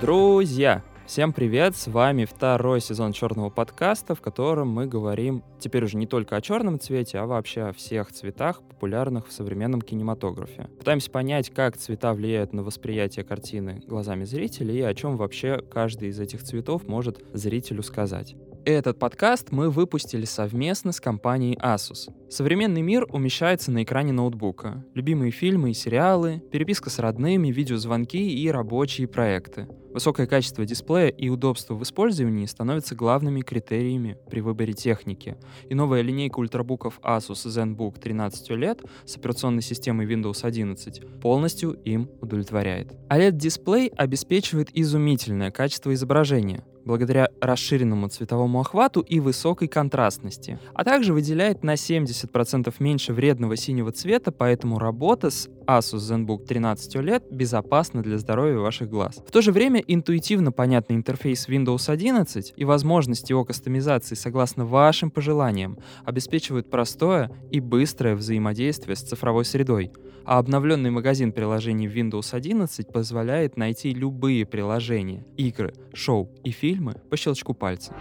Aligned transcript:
Друзья, 0.00 0.84
всем 1.06 1.32
привет! 1.32 1.74
С 1.74 1.88
вами 1.88 2.24
второй 2.24 2.80
сезон 2.80 3.12
черного 3.12 3.50
подкаста, 3.50 4.14
в 4.14 4.20
котором 4.20 4.68
мы 4.68 4.86
говорим 4.86 5.42
теперь 5.58 5.82
уже 5.82 5.96
не 5.96 6.06
только 6.06 6.36
о 6.36 6.40
черном 6.40 6.78
цвете, 6.78 7.18
а 7.18 7.26
вообще 7.26 7.62
о 7.62 7.72
всех 7.72 8.12
цветах, 8.12 8.62
популярных 8.62 9.26
в 9.26 9.32
современном 9.32 9.82
кинематографе. 9.82 10.68
Пытаемся 10.78 11.10
понять, 11.10 11.50
как 11.50 11.76
цвета 11.76 12.14
влияют 12.14 12.52
на 12.52 12.62
восприятие 12.62 13.24
картины 13.24 13.82
глазами 13.84 14.22
зрителей 14.22 14.78
и 14.78 14.82
о 14.82 14.94
чем 14.94 15.16
вообще 15.16 15.60
каждый 15.68 16.10
из 16.10 16.20
этих 16.20 16.44
цветов 16.44 16.86
может 16.86 17.24
зрителю 17.32 17.82
сказать. 17.82 18.36
Этот 18.68 18.98
подкаст 18.98 19.50
мы 19.50 19.70
выпустили 19.70 20.26
совместно 20.26 20.92
с 20.92 21.00
компанией 21.00 21.56
Asus. 21.56 22.12
Современный 22.28 22.82
мир 22.82 23.06
умещается 23.08 23.72
на 23.72 23.82
экране 23.82 24.12
ноутбука. 24.12 24.84
Любимые 24.92 25.30
фильмы 25.30 25.70
и 25.70 25.72
сериалы, 25.72 26.42
переписка 26.52 26.90
с 26.90 26.98
родными, 26.98 27.48
видеозвонки 27.48 28.18
и 28.18 28.50
рабочие 28.50 29.08
проекты. 29.08 29.68
Высокое 29.94 30.26
качество 30.26 30.66
дисплея 30.66 31.08
и 31.08 31.30
удобство 31.30 31.72
в 31.72 31.82
использовании 31.82 32.44
становятся 32.44 32.94
главными 32.94 33.40
критериями 33.40 34.18
при 34.30 34.40
выборе 34.40 34.74
техники. 34.74 35.38
И 35.70 35.74
новая 35.74 36.02
линейка 36.02 36.38
ультрабуков 36.38 37.00
Asus 37.02 37.46
ZenBook 37.46 37.98
13 37.98 38.50
лет 38.50 38.82
с 39.06 39.16
операционной 39.16 39.62
системой 39.62 40.06
Windows 40.06 40.44
11 40.44 41.20
полностью 41.22 41.72
им 41.84 42.10
удовлетворяет. 42.20 42.92
OLED-дисплей 43.08 43.88
обеспечивает 43.96 44.68
изумительное 44.74 45.50
качество 45.50 45.94
изображения, 45.94 46.64
благодаря 46.84 47.28
расширенному 47.40 48.08
цветовому 48.08 48.60
охвату 48.60 49.00
и 49.00 49.20
высокой 49.20 49.68
контрастности, 49.68 50.58
а 50.74 50.84
также 50.84 51.12
выделяет 51.12 51.62
на 51.62 51.74
70% 51.74 52.72
меньше 52.78 53.12
вредного 53.12 53.56
синего 53.56 53.92
цвета, 53.92 54.32
поэтому 54.32 54.78
работа 54.78 55.30
с 55.30 55.48
Asus 55.66 55.98
ZenBook 55.98 56.46
13 56.46 56.96
OLED 56.96 57.24
безопасна 57.30 58.02
для 58.02 58.16
здоровья 58.16 58.58
ваших 58.58 58.88
глаз. 58.88 59.22
В 59.26 59.30
то 59.30 59.42
же 59.42 59.52
время 59.52 59.80
интуитивно 59.86 60.50
понятный 60.50 60.96
интерфейс 60.96 61.46
Windows 61.48 61.90
11 61.90 62.54
и 62.56 62.64
возможность 62.64 63.28
его 63.28 63.44
кастомизации 63.44 64.14
согласно 64.14 64.64
вашим 64.64 65.10
пожеланиям 65.10 65.78
обеспечивают 66.04 66.70
простое 66.70 67.30
и 67.50 67.60
быстрое 67.60 68.14
взаимодействие 68.16 68.96
с 68.96 69.02
цифровой 69.02 69.44
средой, 69.44 69.92
а 70.28 70.36
обновленный 70.36 70.90
магазин 70.90 71.32
приложений 71.32 71.86
Windows 71.86 72.34
11 72.34 72.92
позволяет 72.92 73.56
найти 73.56 73.94
любые 73.94 74.44
приложения, 74.44 75.24
игры, 75.38 75.72
шоу 75.94 76.30
и 76.44 76.50
фильмы 76.50 76.96
по 77.08 77.16
щелчку 77.16 77.54
пальца. 77.54 77.96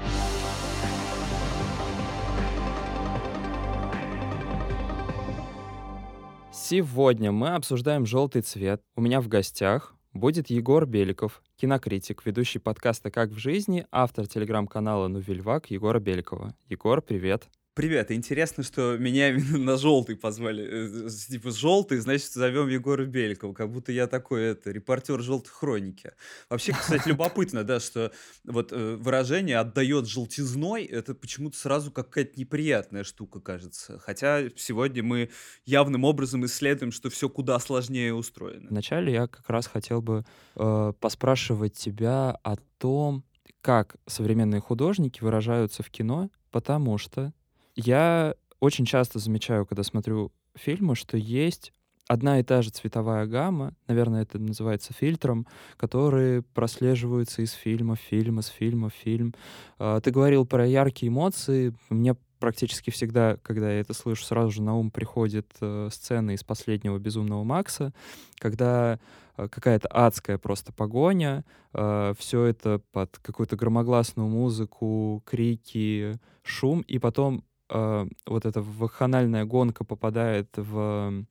Сегодня 6.52 7.32
мы 7.32 7.56
обсуждаем 7.56 8.06
желтый 8.06 8.42
цвет. 8.42 8.82
У 8.98 9.02
меня 9.02 9.22
в 9.22 9.30
гостях 9.30 9.96
будет 10.12 10.50
Егор 10.50 10.86
Беликов, 10.86 11.42
кинокритик, 11.56 12.26
ведущий 12.26 12.60
подкаста 12.60 13.10
«Как 13.10 13.30
в 13.30 13.38
жизни», 13.38 13.88
автор 13.90 14.28
телеграм-канала 14.28 15.08
«Нувельвак» 15.08 15.72
Егора 15.72 16.02
Беликова. 16.02 16.54
Егор, 16.68 17.02
привет. 17.02 17.48
Привет, 17.78 18.12
интересно, 18.12 18.64
что 18.64 18.98
меня 18.98 19.30
именно 19.30 19.60
на 19.60 19.78
желтый 19.78 20.16
позвали. 20.16 21.06
Э, 21.06 21.10
типа 21.10 21.52
желтый, 21.52 22.00
значит, 22.00 22.32
зовем 22.32 22.70
Егора 22.70 23.06
Беликова, 23.06 23.54
как 23.54 23.72
будто 23.72 23.92
я 23.92 24.08
такой 24.08 24.46
это 24.46 24.72
репортер 24.72 25.22
желтой 25.22 25.52
хроники. 25.54 26.12
Вообще, 26.50 26.74
кстати, 26.74 27.04
любопытно, 27.10 27.64
да, 27.64 27.80
что 27.80 28.12
вот 28.46 28.72
э, 28.72 28.96
выражение 28.96 29.60
отдает 29.60 30.08
желтизной, 30.08 30.86
это 30.86 31.14
почему-то 31.14 31.56
сразу 31.56 31.92
какая-то 31.92 32.40
неприятная 32.40 33.04
штука 33.04 33.40
кажется. 33.42 34.00
Хотя 34.00 34.50
сегодня 34.56 35.04
мы 35.04 35.30
явным 35.64 36.04
образом 36.04 36.48
исследуем, 36.48 36.92
что 36.92 37.12
все 37.12 37.30
куда 37.30 37.60
сложнее 37.60 38.12
устроено. 38.16 38.70
Вначале 38.72 39.14
я 39.14 39.28
как 39.28 39.48
раз 39.52 39.68
хотел 39.68 40.02
бы 40.02 40.26
э, 40.56 40.94
поспрашивать 41.00 41.74
тебя 41.74 42.32
о 42.42 42.56
том, 42.80 43.24
как 43.62 43.98
современные 44.08 44.62
художники 44.62 45.22
выражаются 45.22 45.84
в 45.84 45.92
кино, 45.92 46.32
потому 46.50 46.98
что 46.98 47.34
я 47.78 48.36
очень 48.60 48.86
часто 48.86 49.20
замечаю, 49.20 49.66
когда 49.66 49.84
смотрю 49.84 50.32
фильмы, 50.56 50.96
что 50.96 51.16
есть 51.16 51.72
одна 52.08 52.40
и 52.40 52.44
та 52.44 52.62
же 52.62 52.72
цветовая 52.72 53.26
гамма, 53.28 53.74
наверное, 53.88 54.24
это 54.24 54.40
называется 54.40 54.94
фильтром, 54.94 55.46
которые 55.78 56.42
прослеживаются 56.42 57.42
из 57.42 57.52
фильма 57.52 57.96
в 57.96 58.00
фильм, 58.00 58.40
из 58.40 58.48
фильма 58.48 58.90
в 58.90 58.94
фильм. 58.94 59.34
А, 59.78 60.00
ты 60.00 60.12
говорил 60.12 60.46
про 60.46 60.66
яркие 60.66 61.10
эмоции. 61.10 61.74
Мне 61.90 62.16
практически 62.40 62.90
всегда, 62.90 63.38
когда 63.44 63.72
я 63.72 63.80
это 63.82 63.94
слышу, 63.94 64.24
сразу 64.24 64.52
же 64.52 64.62
на 64.62 64.76
ум 64.76 64.92
приходит 64.92 65.52
э, 65.60 65.90
сцена 65.92 66.32
из 66.32 66.44
последнего 66.44 66.98
«Безумного 67.00 67.44
Макса», 67.44 67.94
когда 68.38 69.00
э, 69.38 69.48
какая-то 69.50 69.88
адская 69.88 70.38
просто 70.38 70.72
погоня, 70.72 71.44
э, 71.74 72.14
все 72.18 72.44
это 72.44 72.80
под 72.92 73.18
какую-то 73.20 73.56
громогласную 73.56 74.30
музыку, 74.30 75.24
крики, 75.26 76.20
шум, 76.44 76.82
и 76.82 77.00
потом 77.00 77.44
э, 77.70 78.08
вот 78.26 78.46
эта 78.46 78.62
вакханальная 78.62 79.46
гонка 79.46 79.84
попадает 79.84 80.50
в, 80.56 81.26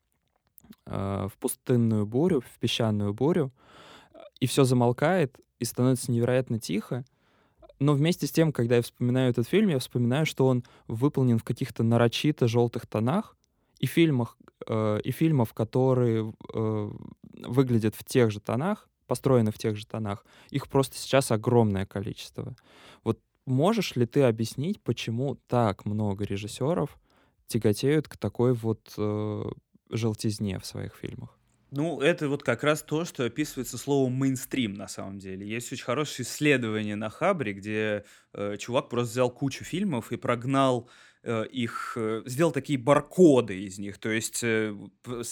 э, 0.86 1.28
в 1.28 1.38
пустынную 1.38 2.06
бурю, 2.06 2.41
в 2.41 2.58
песчаную 2.58 3.14
бурю, 3.14 3.52
и 4.41 4.47
все 4.47 4.64
замолкает, 4.64 5.38
и 5.58 5.64
становится 5.64 6.12
невероятно 6.12 6.58
тихо. 6.58 7.04
Но 7.78 7.92
вместе 7.94 8.26
с 8.26 8.32
тем, 8.32 8.52
когда 8.52 8.76
я 8.76 8.82
вспоминаю 8.82 9.30
этот 9.30 9.48
фильм, 9.48 9.69
я 9.69 9.78
вспоминаю, 9.78 10.24
что 10.26 10.47
он 10.47 10.64
выполнен 10.88 11.38
в 11.38 11.44
каких-то 11.44 11.82
нарочито 11.82 12.48
желтых 12.48 12.86
тонах, 12.86 13.36
и 13.78 13.86
фильмах, 13.86 14.38
э, 14.66 15.00
и 15.04 15.10
фильмов, 15.10 15.53
которые 15.53 16.32
э, 16.54 16.91
выглядят 17.32 17.94
в 17.94 18.04
тех 18.04 18.30
же 18.30 18.41
тонах, 18.41 18.88
построены 19.06 19.50
в 19.50 19.58
тех 19.58 19.76
же 19.76 19.86
тонах, 19.86 20.24
их 20.50 20.68
просто 20.68 20.97
сейчас 20.97 21.30
огромное 21.30 21.86
количество. 21.86 22.56
Вот 23.04 23.20
Можешь 23.46 23.94
ли 23.96 24.06
ты 24.06 24.22
объяснить, 24.22 24.82
почему 24.82 25.36
так 25.46 25.84
много 25.84 26.24
режиссеров 26.24 26.98
тяготеют 27.46 28.08
к 28.08 28.16
такой 28.16 28.52
вот 28.52 28.92
э, 28.98 29.44
желтизне 29.90 30.58
в 30.58 30.66
своих 30.66 30.96
фильмах? 30.96 31.38
Ну, 31.72 32.00
это 32.00 32.28
вот 32.28 32.42
как 32.44 32.62
раз 32.62 32.82
то, 32.82 33.04
что 33.04 33.24
описывается 33.24 33.76
словом 33.76 34.12
мейнстрим 34.14 34.74
на 34.74 34.86
самом 34.86 35.18
деле. 35.18 35.46
Есть 35.48 35.72
очень 35.72 35.84
хорошее 35.84 36.26
исследование 36.26 36.94
на 36.94 37.10
Хабре, 37.10 37.52
где 37.52 38.04
э, 38.32 38.56
чувак 38.56 38.88
просто 38.88 39.12
взял 39.12 39.30
кучу 39.30 39.64
фильмов 39.64 40.12
и 40.12 40.16
прогнал 40.16 40.88
их, 41.50 41.94
э, 41.97 42.22
сделал 42.25 42.53
такие 42.53 42.78
баркоды 42.78 43.64
из 43.64 43.78
них, 43.78 43.98
то 43.98 44.10
есть 44.10 44.44
э, 44.44 44.76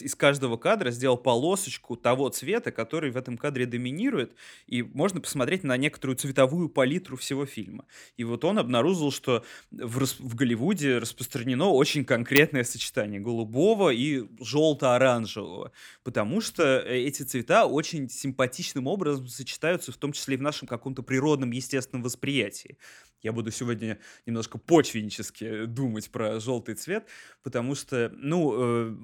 из 0.01 0.15
каждого 0.17 0.57
кадра 0.57 0.91
сделал 0.91 1.17
полосочку 1.17 1.97
того 1.97 2.29
цвета, 2.31 2.73
который 2.73 3.11
в 3.13 3.17
этом 3.17 3.39
кадре 3.39 3.65
доминирует, 3.67 4.35
и 4.67 4.83
можно 4.83 5.21
посмотреть 5.21 5.63
на 5.63 5.77
некоторую 5.77 6.17
цветовую 6.17 6.69
палитру 6.69 7.17
всего 7.17 7.47
фильма. 7.47 7.87
И 8.17 8.25
вот 8.25 8.45
он 8.45 8.59
обнаружил, 8.59 9.13
что 9.13 9.45
в, 9.71 10.05
в 10.05 10.35
Голливуде 10.35 10.99
распространено 10.99 11.69
очень 11.69 12.05
конкретное 12.05 12.65
сочетание 12.65 13.21
голубого 13.21 13.91
и 13.91 14.25
желто-оранжевого, 14.41 15.71
потому 16.03 16.41
что 16.41 16.81
эти 16.81 17.23
цвета 17.23 17.67
очень 17.67 18.11
симпатичным 18.11 18.89
образом 18.89 19.29
сочетаются, 19.29 19.93
в 19.93 19.97
том 19.97 20.13
числе 20.13 20.35
и 20.35 20.39
в 20.39 20.43
нашем 20.43 20.67
каком-то 20.67 21.03
природном, 21.03 21.53
естественном 21.53 22.03
восприятии. 22.03 22.79
Я 23.25 23.33
буду 23.33 23.51
сегодня 23.51 23.99
немножко 24.27 24.59
почвеннически 24.59 25.65
думать 25.65 26.11
про 26.11 26.39
желтый 26.41 26.75
цвет, 26.75 27.07
потому 27.43 27.75
что, 27.75 28.13
ну, 28.15 28.53
э, 28.55 28.97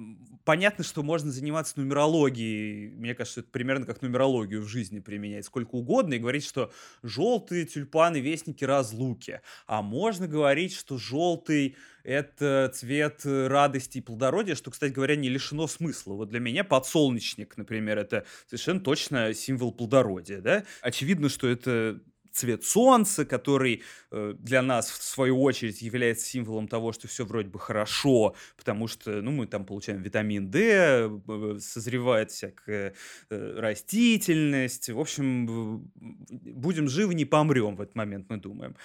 понятно, 0.45 0.83
что 0.83 1.01
можно 1.01 1.31
заниматься 1.31 1.79
нумерологией. 1.79 2.89
Мне 2.91 3.15
кажется, 3.15 3.39
это 3.39 3.49
примерно 3.49 3.87
как 3.87 4.03
нумерологию 4.03 4.61
в 4.61 4.67
жизни 4.67 4.99
применять 4.99 5.45
сколько 5.45 5.73
угодно 5.73 6.13
и 6.13 6.19
говорить, 6.19 6.45
что 6.45 6.71
желтые 7.01 7.65
тюльпаны— 7.65 8.17
вестники 8.21 8.63
разлуки. 8.63 9.41
А 9.65 9.81
можно 9.81 10.27
говорить, 10.27 10.75
что 10.75 10.99
желтый— 10.99 11.75
это 12.03 12.71
цвет 12.75 13.21
радости 13.25 13.97
и 13.97 14.01
плодородия, 14.01 14.53
что, 14.53 14.69
кстати 14.69 14.91
говоря, 14.91 15.15
не 15.15 15.29
лишено 15.29 15.65
смысла. 15.65 16.13
Вот 16.13 16.29
для 16.29 16.39
меня 16.39 16.63
подсолнечник, 16.63 17.57
например, 17.57 17.97
это 17.97 18.25
совершенно 18.45 18.81
точно 18.81 19.33
символ 19.33 19.71
плодородия, 19.71 20.41
да? 20.41 20.63
Очевидно, 20.81 21.27
что 21.27 21.47
это 21.47 21.99
цвет 22.31 22.63
солнца, 22.63 23.25
который 23.25 23.83
э, 24.11 24.33
для 24.37 24.61
нас, 24.61 24.89
в 24.89 25.03
свою 25.03 25.41
очередь, 25.41 25.81
является 25.81 26.25
символом 26.25 26.67
того, 26.67 26.91
что 26.93 27.07
все 27.07 27.25
вроде 27.25 27.49
бы 27.49 27.59
хорошо, 27.59 28.35
потому 28.57 28.87
что, 28.87 29.21
ну, 29.21 29.31
мы 29.31 29.47
там 29.47 29.65
получаем 29.65 30.01
витамин 30.01 30.49
D, 30.49 31.09
э, 31.27 31.59
созревает 31.59 32.31
всякая 32.31 32.93
э, 33.29 33.59
растительность, 33.59 34.89
в 34.89 34.99
общем, 34.99 35.89
будем 36.29 36.87
живы, 36.87 37.13
не 37.13 37.25
помрем 37.25 37.75
в 37.75 37.81
этот 37.81 37.95
момент, 37.95 38.27
мы 38.29 38.37
думаем. 38.37 38.75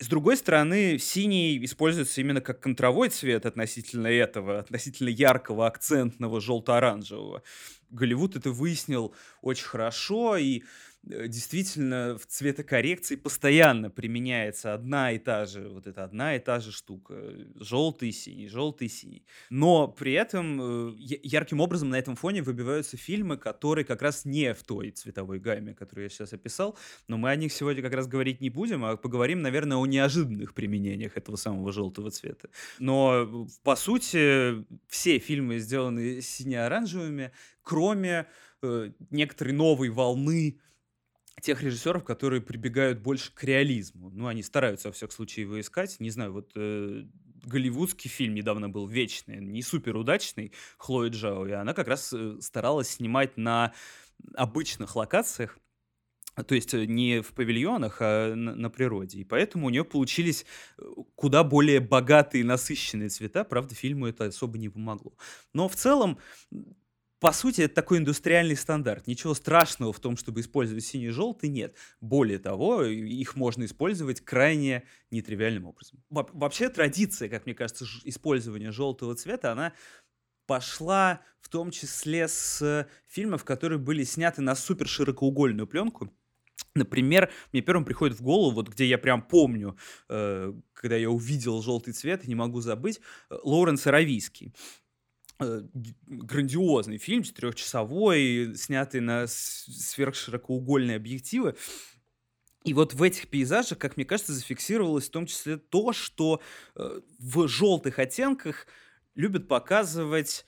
С 0.00 0.06
другой 0.06 0.36
стороны, 0.36 0.96
синий 0.98 1.64
используется 1.64 2.20
именно 2.20 2.40
как 2.40 2.60
контровой 2.60 3.08
цвет 3.08 3.46
относительно 3.46 4.06
этого, 4.06 4.60
относительно 4.60 5.08
яркого, 5.08 5.66
акцентного, 5.66 6.40
желто-оранжевого. 6.40 7.42
Голливуд 7.90 8.36
это 8.36 8.52
выяснил 8.52 9.12
очень 9.42 9.66
хорошо, 9.66 10.36
и 10.36 10.62
действительно 11.08 12.18
в 12.18 12.26
цветокоррекции 12.26 13.16
постоянно 13.16 13.90
применяется 13.90 14.74
одна 14.74 15.12
и 15.12 15.18
та 15.18 15.46
же, 15.46 15.68
вот 15.68 15.86
эта 15.86 16.04
одна 16.04 16.36
и 16.36 16.38
та 16.38 16.60
же 16.60 16.72
штука. 16.72 17.14
Желтый, 17.56 18.12
синий, 18.12 18.48
желтый, 18.48 18.88
синий. 18.88 19.24
Но 19.50 19.88
при 19.88 20.12
этом 20.12 20.90
э, 20.90 20.94
ярким 20.98 21.60
образом 21.60 21.90
на 21.90 21.98
этом 21.98 22.16
фоне 22.16 22.42
выбиваются 22.42 22.96
фильмы, 22.96 23.36
которые 23.36 23.84
как 23.84 24.02
раз 24.02 24.24
не 24.24 24.54
в 24.54 24.62
той 24.62 24.90
цветовой 24.90 25.38
гамме, 25.38 25.74
которую 25.74 26.04
я 26.04 26.08
сейчас 26.10 26.32
описал. 26.32 26.76
Но 27.08 27.16
мы 27.16 27.30
о 27.30 27.36
них 27.36 27.52
сегодня 27.52 27.82
как 27.82 27.94
раз 27.94 28.06
говорить 28.06 28.40
не 28.40 28.50
будем, 28.50 28.84
а 28.84 28.96
поговорим, 28.96 29.42
наверное, 29.42 29.78
о 29.78 29.86
неожиданных 29.86 30.54
применениях 30.54 31.16
этого 31.16 31.36
самого 31.36 31.72
желтого 31.72 32.10
цвета. 32.10 32.48
Но, 32.78 33.46
по 33.62 33.76
сути, 33.76 34.64
все 34.88 35.18
фильмы 35.18 35.58
сделаны 35.58 36.20
сине-оранжевыми, 36.20 37.32
кроме 37.62 38.26
э, 38.62 38.90
некоторой 39.10 39.54
новой 39.54 39.88
волны 39.90 40.58
тех 41.40 41.62
режиссеров, 41.62 42.04
которые 42.04 42.40
прибегают 42.40 43.00
больше 43.00 43.32
к 43.34 43.42
реализму. 43.44 44.10
Ну, 44.10 44.26
они 44.26 44.42
стараются, 44.42 44.88
во 44.88 44.92
всяком 44.92 45.14
случае, 45.14 45.44
его 45.44 45.60
искать. 45.60 45.98
Не 46.00 46.10
знаю, 46.10 46.32
вот 46.32 46.52
э, 46.54 47.04
голливудский 47.44 48.10
фильм 48.10 48.34
недавно 48.34 48.68
был 48.68 48.86
«Вечный», 48.86 49.40
не 49.40 49.62
супер 49.62 49.96
удачный, 49.96 50.52
Хлоя 50.76 51.10
Джао, 51.10 51.46
и 51.46 51.52
она 51.52 51.74
как 51.74 51.88
раз 51.88 52.12
э, 52.12 52.38
старалась 52.40 52.90
снимать 52.90 53.36
на 53.36 53.72
обычных 54.34 54.96
локациях, 54.96 55.58
то 56.46 56.54
есть 56.54 56.74
э, 56.74 56.86
не 56.86 57.20
в 57.20 57.32
павильонах, 57.32 57.98
а 58.00 58.34
на, 58.34 58.54
на 58.54 58.70
природе. 58.70 59.18
И 59.18 59.24
поэтому 59.24 59.66
у 59.66 59.70
нее 59.70 59.84
получились 59.84 60.44
э, 60.78 60.82
куда 61.14 61.44
более 61.44 61.80
богатые, 61.80 62.44
насыщенные 62.44 63.08
цвета. 63.08 63.44
Правда, 63.44 63.74
фильму 63.74 64.06
это 64.06 64.26
особо 64.26 64.58
не 64.58 64.68
помогло. 64.68 65.14
Но 65.52 65.68
в 65.68 65.76
целом 65.76 66.18
по 67.20 67.32
сути, 67.32 67.62
это 67.62 67.74
такой 67.74 67.98
индустриальный 67.98 68.56
стандарт. 68.56 69.06
Ничего 69.06 69.34
страшного 69.34 69.92
в 69.92 69.98
том, 69.98 70.16
чтобы 70.16 70.40
использовать 70.40 70.84
синий 70.84 71.06
и 71.06 71.10
желтый, 71.10 71.48
нет. 71.48 71.74
Более 72.00 72.38
того, 72.38 72.84
их 72.84 73.34
можно 73.34 73.64
использовать 73.64 74.20
крайне 74.20 74.84
нетривиальным 75.10 75.66
образом. 75.66 76.02
Во 76.10 76.28
вообще 76.32 76.68
традиция, 76.68 77.28
как 77.28 77.46
мне 77.46 77.54
кажется, 77.54 77.84
использования 78.04 78.70
желтого 78.70 79.16
цвета, 79.16 79.52
она 79.52 79.72
пошла 80.46 81.20
в 81.40 81.48
том 81.48 81.70
числе 81.70 82.28
с 82.28 82.88
фильмов, 83.06 83.44
которые 83.44 83.78
были 83.78 84.04
сняты 84.04 84.40
на 84.40 84.54
супер 84.54 84.86
широкоугольную 84.86 85.66
пленку. 85.66 86.10
Например, 86.74 87.30
мне 87.52 87.62
первым 87.62 87.84
приходит 87.84 88.18
в 88.18 88.22
голову, 88.22 88.54
вот 88.54 88.68
где 88.68 88.86
я 88.86 88.98
прям 88.98 89.22
помню, 89.22 89.76
э, 90.08 90.52
когда 90.72 90.96
я 90.96 91.10
увидел 91.10 91.60
желтый 91.62 91.92
цвет, 91.92 92.26
не 92.26 92.34
могу 92.34 92.60
забыть, 92.60 93.00
э, 93.30 93.34
Лоуренс 93.42 93.86
Аравийский. 93.86 94.52
Э, 95.40 95.62
грандиозный 96.06 96.98
фильм, 96.98 97.22
четырехчасовой, 97.22 98.56
снятый 98.56 99.00
на 99.00 99.26
сверхширокоугольные 99.28 100.96
объективы. 100.96 101.54
И 102.64 102.74
вот 102.74 102.92
в 102.92 103.00
этих 103.04 103.28
пейзажах, 103.28 103.78
как 103.78 103.96
мне 103.96 104.04
кажется, 104.04 104.32
зафиксировалось 104.32 105.06
в 105.06 105.12
том 105.12 105.26
числе 105.26 105.56
то, 105.56 105.92
что 105.92 106.42
э, 106.74 107.00
в 107.20 107.46
желтых 107.46 108.00
оттенках 108.00 108.66
любят 109.14 109.46
показывать 109.46 110.44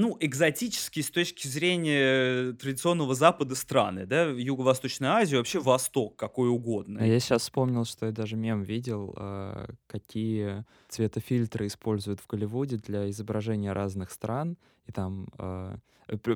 ну, 0.00 0.16
экзотические 0.18 1.04
с 1.04 1.10
точки 1.10 1.46
зрения 1.46 2.52
традиционного 2.54 3.14
Запада 3.14 3.54
страны, 3.54 4.06
да, 4.06 4.24
Юго-Восточная 4.24 5.10
Азия, 5.10 5.36
вообще 5.36 5.60
Восток, 5.60 6.16
какой 6.16 6.48
угодно. 6.48 7.00
Я 7.04 7.20
сейчас 7.20 7.42
вспомнил, 7.42 7.84
что 7.84 8.06
я 8.06 8.12
даже 8.12 8.36
мем 8.36 8.62
видел, 8.62 9.14
э, 9.16 9.66
какие 9.86 10.64
цветофильтры 10.88 11.66
используют 11.66 12.20
в 12.20 12.26
Голливуде 12.26 12.76
для 12.76 13.10
изображения 13.10 13.72
разных 13.72 14.10
стран, 14.10 14.56
и 14.86 14.92
там 14.92 15.28
э, 15.38 15.76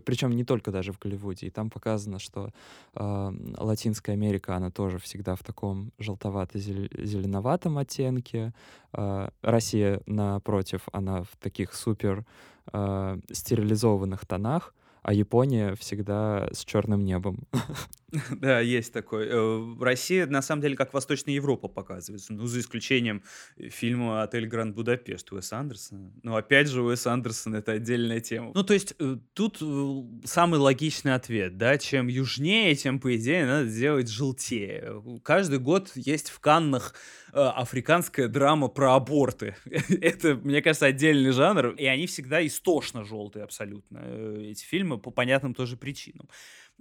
причем 0.04 0.30
не 0.30 0.44
только 0.44 0.70
даже 0.70 0.92
в 0.92 0.98
Голливуде, 1.00 1.46
и 1.48 1.50
там 1.50 1.68
показано, 1.68 2.20
что 2.20 2.50
Латинская 2.94 4.12
Америка, 4.12 4.54
она 4.54 4.70
тоже 4.70 4.98
всегда 4.98 5.34
в 5.34 5.42
таком 5.42 5.90
желтовато-зеленоватом 5.98 7.78
оттенке, 7.78 8.52
Россия, 9.42 10.00
напротив, 10.06 10.82
она 10.92 11.24
в 11.24 11.36
таких 11.40 11.74
супер 11.74 12.24
э, 12.72 13.18
стерилизованных 13.54 14.26
тонах, 14.26 14.74
а 15.02 15.12
Япония 15.12 15.74
всегда 15.74 16.48
с 16.52 16.64
черным 16.64 17.04
небом. 17.04 17.46
Да, 18.30 18.60
есть 18.60 18.92
такой. 18.92 19.26
Э, 19.28 19.74
Россия, 19.80 20.28
на 20.28 20.40
самом 20.40 20.62
деле, 20.62 20.76
как 20.76 20.94
Восточная 20.94 21.34
Европа 21.34 21.66
показывается. 21.66 22.32
Ну, 22.32 22.46
за 22.46 22.60
исключением 22.60 23.24
э, 23.56 23.70
фильма 23.70 24.22
«Отель 24.22 24.46
Гранд 24.46 24.76
Будапешт» 24.76 25.32
Уэса 25.32 25.58
Андерсона. 25.58 26.12
Но 26.22 26.36
опять 26.36 26.68
же, 26.68 26.82
Уэс 26.82 27.08
Андерсон— 27.08 27.54
это 27.56 27.72
отдельная 27.72 28.20
тема. 28.20 28.52
Ну, 28.54 28.62
то 28.62 28.72
есть, 28.72 28.94
э, 29.00 29.16
тут 29.32 29.60
самый 30.22 30.60
логичный 30.60 31.14
ответ, 31.14 31.58
да, 31.58 31.76
чем 31.76 32.06
южнее, 32.06 32.76
тем, 32.76 33.00
по 33.00 33.16
идее, 33.16 33.46
надо 33.46 33.68
сделать 33.68 34.08
желтее. 34.08 35.02
Каждый 35.24 35.58
год 35.58 35.90
есть 35.96 36.30
в 36.30 36.38
Каннах 36.38 36.94
африканская 37.34 38.28
драма 38.28 38.68
про 38.68 38.94
аборты. 38.94 39.56
это, 39.64 40.34
мне 40.36 40.62
кажется, 40.62 40.86
отдельный 40.86 41.32
жанр, 41.32 41.70
и 41.70 41.86
они 41.86 42.06
всегда 42.06 42.44
истошно 42.46 43.04
желтые 43.04 43.44
абсолютно, 43.44 43.98
эти 44.38 44.64
фильмы, 44.64 44.98
по 44.98 45.10
понятным 45.10 45.54
тоже 45.54 45.76
причинам 45.76 46.28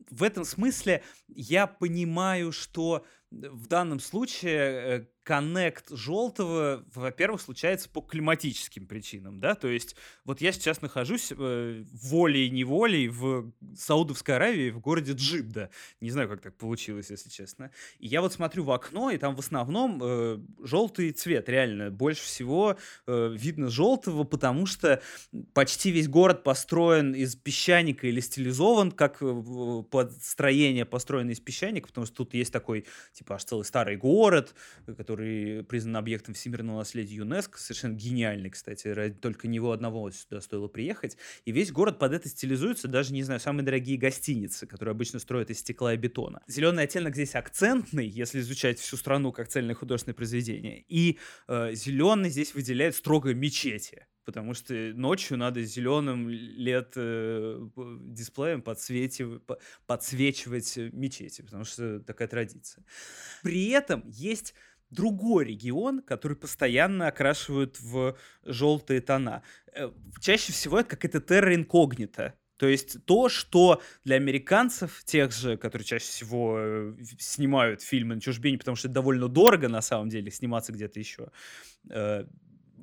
в 0.09 0.23
этом 0.23 0.45
смысле 0.45 1.03
я 1.27 1.67
понимаю, 1.67 2.51
что 2.51 3.05
в 3.31 3.67
данном 3.67 3.99
случае 3.99 4.57
э, 4.57 5.05
коннект 5.23 5.89
желтого, 5.89 6.83
во-первых, 6.93 7.41
случается 7.41 7.89
по 7.89 8.01
климатическим 8.01 8.85
причинам, 8.85 9.39
да, 9.39 9.55
то 9.55 9.67
есть 9.67 9.95
вот 10.25 10.41
я 10.41 10.51
сейчас 10.51 10.81
нахожусь 10.81 11.31
э, 11.31 11.83
волей-неволей 11.91 13.07
в 13.07 13.51
Саудовской 13.77 14.35
Аравии, 14.35 14.69
в 14.69 14.79
городе 14.79 15.13
Джибда, 15.13 15.69
не 16.01 16.11
знаю, 16.11 16.27
как 16.29 16.41
так 16.41 16.57
получилось, 16.57 17.09
если 17.09 17.29
честно, 17.29 17.71
и 17.99 18.07
я 18.07 18.21
вот 18.21 18.33
смотрю 18.33 18.63
в 18.63 18.71
окно, 18.71 19.11
и 19.11 19.17
там 19.17 19.35
в 19.35 19.39
основном 19.39 19.99
э, 20.03 20.39
желтый 20.63 21.11
цвет, 21.11 21.47
реально, 21.47 21.89
больше 21.89 22.23
всего 22.23 22.77
э, 23.07 23.33
видно 23.35 23.69
желтого, 23.69 24.23
потому 24.25 24.65
что 24.65 25.01
почти 25.53 25.91
весь 25.91 26.07
город 26.07 26.43
построен 26.43 27.13
из 27.13 27.35
песчаника 27.35 28.07
или 28.07 28.19
стилизован, 28.19 28.91
как 28.91 29.17
э, 29.21 29.83
подстроение 29.89 30.85
построено 30.85 31.31
из 31.31 31.39
песчаника, 31.39 31.87
потому 31.87 32.07
что 32.07 32.17
тут 32.17 32.33
есть 32.33 32.51
такой, 32.51 32.85
типа, 33.13 33.35
аж 33.35 33.43
целый 33.45 33.63
старый 33.63 33.95
город, 33.95 34.53
который 34.97 35.12
который 35.13 35.63
признан 35.63 35.97
объектом 35.97 36.33
всемирного 36.33 36.79
наследия 36.79 37.17
ЮНЕСКО, 37.17 37.59
совершенно 37.59 37.93
гениальный, 37.93 38.49
кстати, 38.49 39.15
только 39.21 39.47
него 39.47 39.71
одного 39.71 40.09
сюда 40.09 40.41
стоило 40.41 40.67
приехать, 40.67 41.17
и 41.45 41.51
весь 41.51 41.71
город 41.71 41.99
под 41.99 42.13
это 42.13 42.27
стилизуется, 42.29 42.87
даже, 42.87 43.13
не 43.13 43.21
знаю, 43.21 43.39
самые 43.39 43.63
дорогие 43.63 43.97
гостиницы, 43.97 44.65
которые 44.65 44.93
обычно 44.93 45.19
строят 45.19 45.51
из 45.51 45.59
стекла 45.59 45.93
и 45.93 45.97
бетона. 45.97 46.41
Зеленый 46.47 46.85
оттенок 46.85 47.13
здесь 47.13 47.35
акцентный, 47.35 48.07
если 48.07 48.39
изучать 48.39 48.79
всю 48.79 48.97
страну 48.97 49.31
как 49.31 49.49
цельное 49.49 49.75
художественное 49.75 50.15
произведение, 50.15 50.83
и 50.87 51.19
э, 51.47 51.75
зеленый 51.75 52.31
здесь 52.31 52.55
выделяет 52.55 52.95
строго 52.95 53.35
мечети, 53.35 54.07
потому 54.25 54.53
что 54.53 54.73
ночью 54.95 55.37
надо 55.37 55.63
зеленым 55.63 56.29
лет 56.29 56.93
э, 56.95 57.59
дисплеем 57.75 58.61
подсветив... 58.61 59.41
подсвечивать 59.85 60.75
мечети, 60.91 61.41
потому 61.41 61.65
что 61.65 61.99
такая 61.99 62.27
традиция. 62.27 62.83
При 63.43 63.69
этом 63.69 64.09
есть 64.09 64.53
другой 64.93 65.45
регион, 65.45 66.01
который 66.01 66.37
постоянно 66.37 67.07
окрашивают 67.07 67.79
в 67.79 68.17
желтые 68.43 69.01
тона. 69.01 69.43
Э, 69.73 69.91
чаще 70.19 70.53
всего 70.53 70.79
это 70.79 70.89
какая-то 70.89 71.21
терра 71.21 71.55
инкогнита. 71.55 72.35
То 72.57 72.67
есть 72.67 73.03
то, 73.05 73.29
что 73.29 73.81
для 74.05 74.15
американцев, 74.15 75.03
тех 75.03 75.31
же, 75.31 75.57
которые 75.57 75.85
чаще 75.85 76.05
всего 76.05 76.57
э, 76.59 76.95
снимают 77.19 77.81
фильмы 77.81 78.15
на 78.15 78.21
чужбине, 78.21 78.57
потому 78.57 78.75
что 78.75 78.87
это 78.87 78.95
довольно 78.95 79.27
дорого 79.27 79.67
на 79.67 79.81
самом 79.81 80.09
деле 80.09 80.31
сниматься 80.31 80.71
где-то 80.71 80.99
еще, 80.99 81.31
э, 81.89 82.25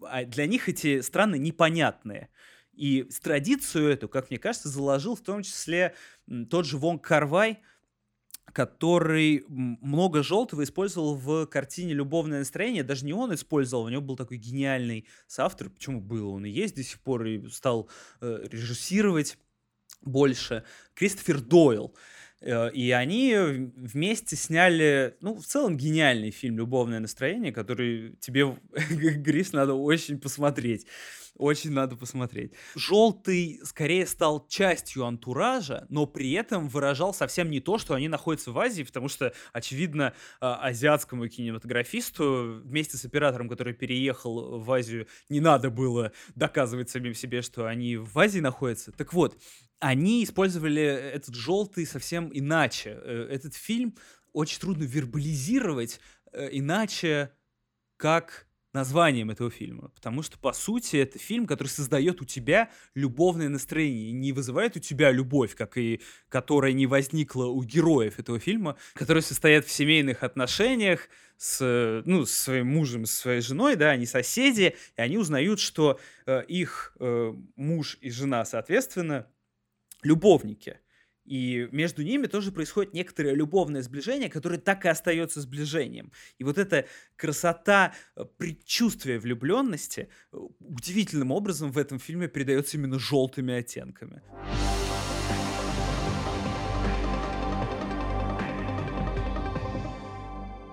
а 0.02 0.24
для 0.24 0.46
них 0.46 0.68
эти 0.68 1.00
страны 1.00 1.38
непонятные. 1.38 2.28
И 2.72 3.06
традицию 3.22 3.88
эту, 3.88 4.08
как 4.08 4.30
мне 4.30 4.38
кажется, 4.38 4.68
заложил 4.68 5.14
в 5.14 5.20
том 5.20 5.42
числе 5.42 5.94
тот 6.48 6.66
же 6.66 6.78
Вонг 6.78 7.02
Карвай, 7.04 7.60
который 8.52 9.44
много 9.48 10.22
желтого 10.22 10.64
использовал 10.64 11.14
в 11.14 11.46
картине 11.46 11.94
«Любовное 11.94 12.40
настроение». 12.40 12.82
Даже 12.82 13.04
не 13.04 13.12
он 13.12 13.34
использовал, 13.34 13.84
у 13.84 13.88
него 13.88 14.02
был 14.02 14.16
такой 14.16 14.38
гениальный 14.38 15.06
соавтор. 15.26 15.70
Почему 15.70 16.00
был? 16.00 16.30
Он 16.30 16.44
и 16.44 16.50
есть 16.50 16.74
до 16.74 16.82
сих 16.82 17.00
пор, 17.00 17.26
и 17.26 17.48
стал 17.48 17.88
э, 18.20 18.46
режиссировать 18.50 19.38
больше. 20.02 20.64
Кристофер 20.94 21.40
Дойл. 21.40 21.94
Э, 22.40 22.70
и 22.72 22.90
они 22.90 23.34
вместе 23.76 24.36
сняли, 24.36 25.16
ну, 25.20 25.34
в 25.34 25.46
целом 25.46 25.76
гениальный 25.76 26.30
фильм 26.30 26.58
«Любовное 26.58 27.00
настроение», 27.00 27.52
который 27.52 28.16
тебе, 28.20 28.56
Грис, 28.90 29.52
надо 29.52 29.74
очень 29.74 30.18
посмотреть. 30.18 30.86
Очень 31.36 31.72
надо 31.72 31.96
посмотреть. 31.96 32.52
Желтый 32.74 33.60
скорее 33.64 34.06
стал 34.06 34.46
частью 34.46 35.04
антуража, 35.04 35.86
но 35.88 36.06
при 36.06 36.32
этом 36.32 36.68
выражал 36.68 37.14
совсем 37.14 37.50
не 37.50 37.60
то, 37.60 37.78
что 37.78 37.94
они 37.94 38.08
находятся 38.08 38.52
в 38.52 38.58
Азии, 38.58 38.82
потому 38.82 39.08
что, 39.08 39.32
очевидно, 39.52 40.14
а, 40.40 40.56
азиатскому 40.66 41.28
кинематографисту 41.28 42.60
вместе 42.64 42.96
с 42.96 43.04
оператором, 43.04 43.48
который 43.48 43.74
переехал 43.74 44.58
в 44.58 44.72
Азию, 44.72 45.06
не 45.28 45.40
надо 45.40 45.70
было 45.70 46.12
доказывать 46.34 46.90
самим 46.90 47.14
себе, 47.14 47.42
что 47.42 47.66
они 47.66 47.96
в 47.96 48.18
Азии 48.18 48.40
находятся. 48.40 48.92
Так 48.92 49.12
вот, 49.12 49.36
они 49.78 50.22
использовали 50.24 50.82
этот 50.82 51.34
желтый 51.34 51.86
совсем 51.86 52.30
иначе. 52.32 52.98
Э, 53.02 53.28
этот 53.30 53.54
фильм 53.54 53.94
очень 54.32 54.60
трудно 54.60 54.84
вербализировать 54.84 56.00
э, 56.32 56.48
иначе, 56.52 57.32
как 57.96 58.46
названием 58.72 59.30
этого 59.30 59.50
фильма. 59.50 59.88
Потому 59.94 60.22
что, 60.22 60.38
по 60.38 60.52
сути, 60.52 60.96
это 60.96 61.18
фильм, 61.18 61.46
который 61.46 61.68
создает 61.68 62.20
у 62.22 62.24
тебя 62.24 62.70
любовное 62.94 63.48
настроение. 63.48 64.12
Не 64.12 64.32
вызывает 64.32 64.76
у 64.76 64.80
тебя 64.80 65.10
любовь, 65.10 65.54
как 65.54 65.76
и 65.76 66.00
которая 66.28 66.72
не 66.72 66.86
возникла 66.86 67.46
у 67.46 67.62
героев 67.62 68.18
этого 68.18 68.38
фильма, 68.38 68.76
которые 68.94 69.22
состоят 69.22 69.66
в 69.66 69.70
семейных 69.70 70.22
отношениях 70.22 71.08
с, 71.36 72.02
ну, 72.04 72.26
с 72.26 72.32
своим 72.32 72.68
мужем, 72.68 73.06
с 73.06 73.12
своей 73.12 73.40
женой, 73.40 73.76
да, 73.76 73.90
они 73.90 74.06
соседи, 74.06 74.76
и 74.96 75.00
они 75.00 75.16
узнают, 75.16 75.58
что 75.58 75.98
э, 76.26 76.44
их 76.46 76.94
э, 77.00 77.32
муж 77.56 77.96
и 78.00 78.10
жена, 78.10 78.44
соответственно, 78.44 79.26
любовники. 80.02 80.80
И 81.30 81.68
между 81.70 82.02
ними 82.02 82.26
тоже 82.26 82.50
происходит 82.50 82.92
некоторое 82.92 83.34
любовное 83.36 83.82
сближение, 83.82 84.28
которое 84.28 84.58
так 84.58 84.84
и 84.84 84.88
остается 84.88 85.40
сближением. 85.40 86.10
И 86.38 86.44
вот 86.44 86.58
эта 86.58 86.86
красота 87.14 87.92
э, 88.16 88.24
предчувствия 88.36 89.20
влюбленности 89.20 90.08
э, 90.32 90.36
удивительным 90.58 91.30
образом 91.30 91.70
в 91.70 91.78
этом 91.78 92.00
фильме 92.00 92.26
передается 92.26 92.78
именно 92.78 92.98
желтыми 92.98 93.54
оттенками. 93.54 94.22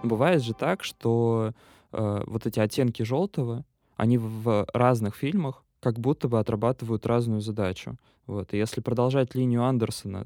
Бывает 0.02 0.42
же 0.42 0.56
так, 0.56 0.84
что 0.84 1.54
э, 1.92 2.24
вот 2.26 2.48
эти 2.48 2.60
оттенки 2.60 3.04
желтого, 3.04 3.64
они 3.96 4.18
в 4.18 4.68
разных 4.74 5.18
фильмах 5.18 5.67
как 5.80 6.00
будто 6.00 6.28
бы 6.28 6.40
отрабатывают 6.40 7.06
разную 7.06 7.42
задачу. 7.42 7.98
Вот. 8.26 8.54
И 8.54 8.58
если 8.58 8.82
продолжать 8.82 9.36
линию 9.36 9.64
Андерсона 9.64 10.26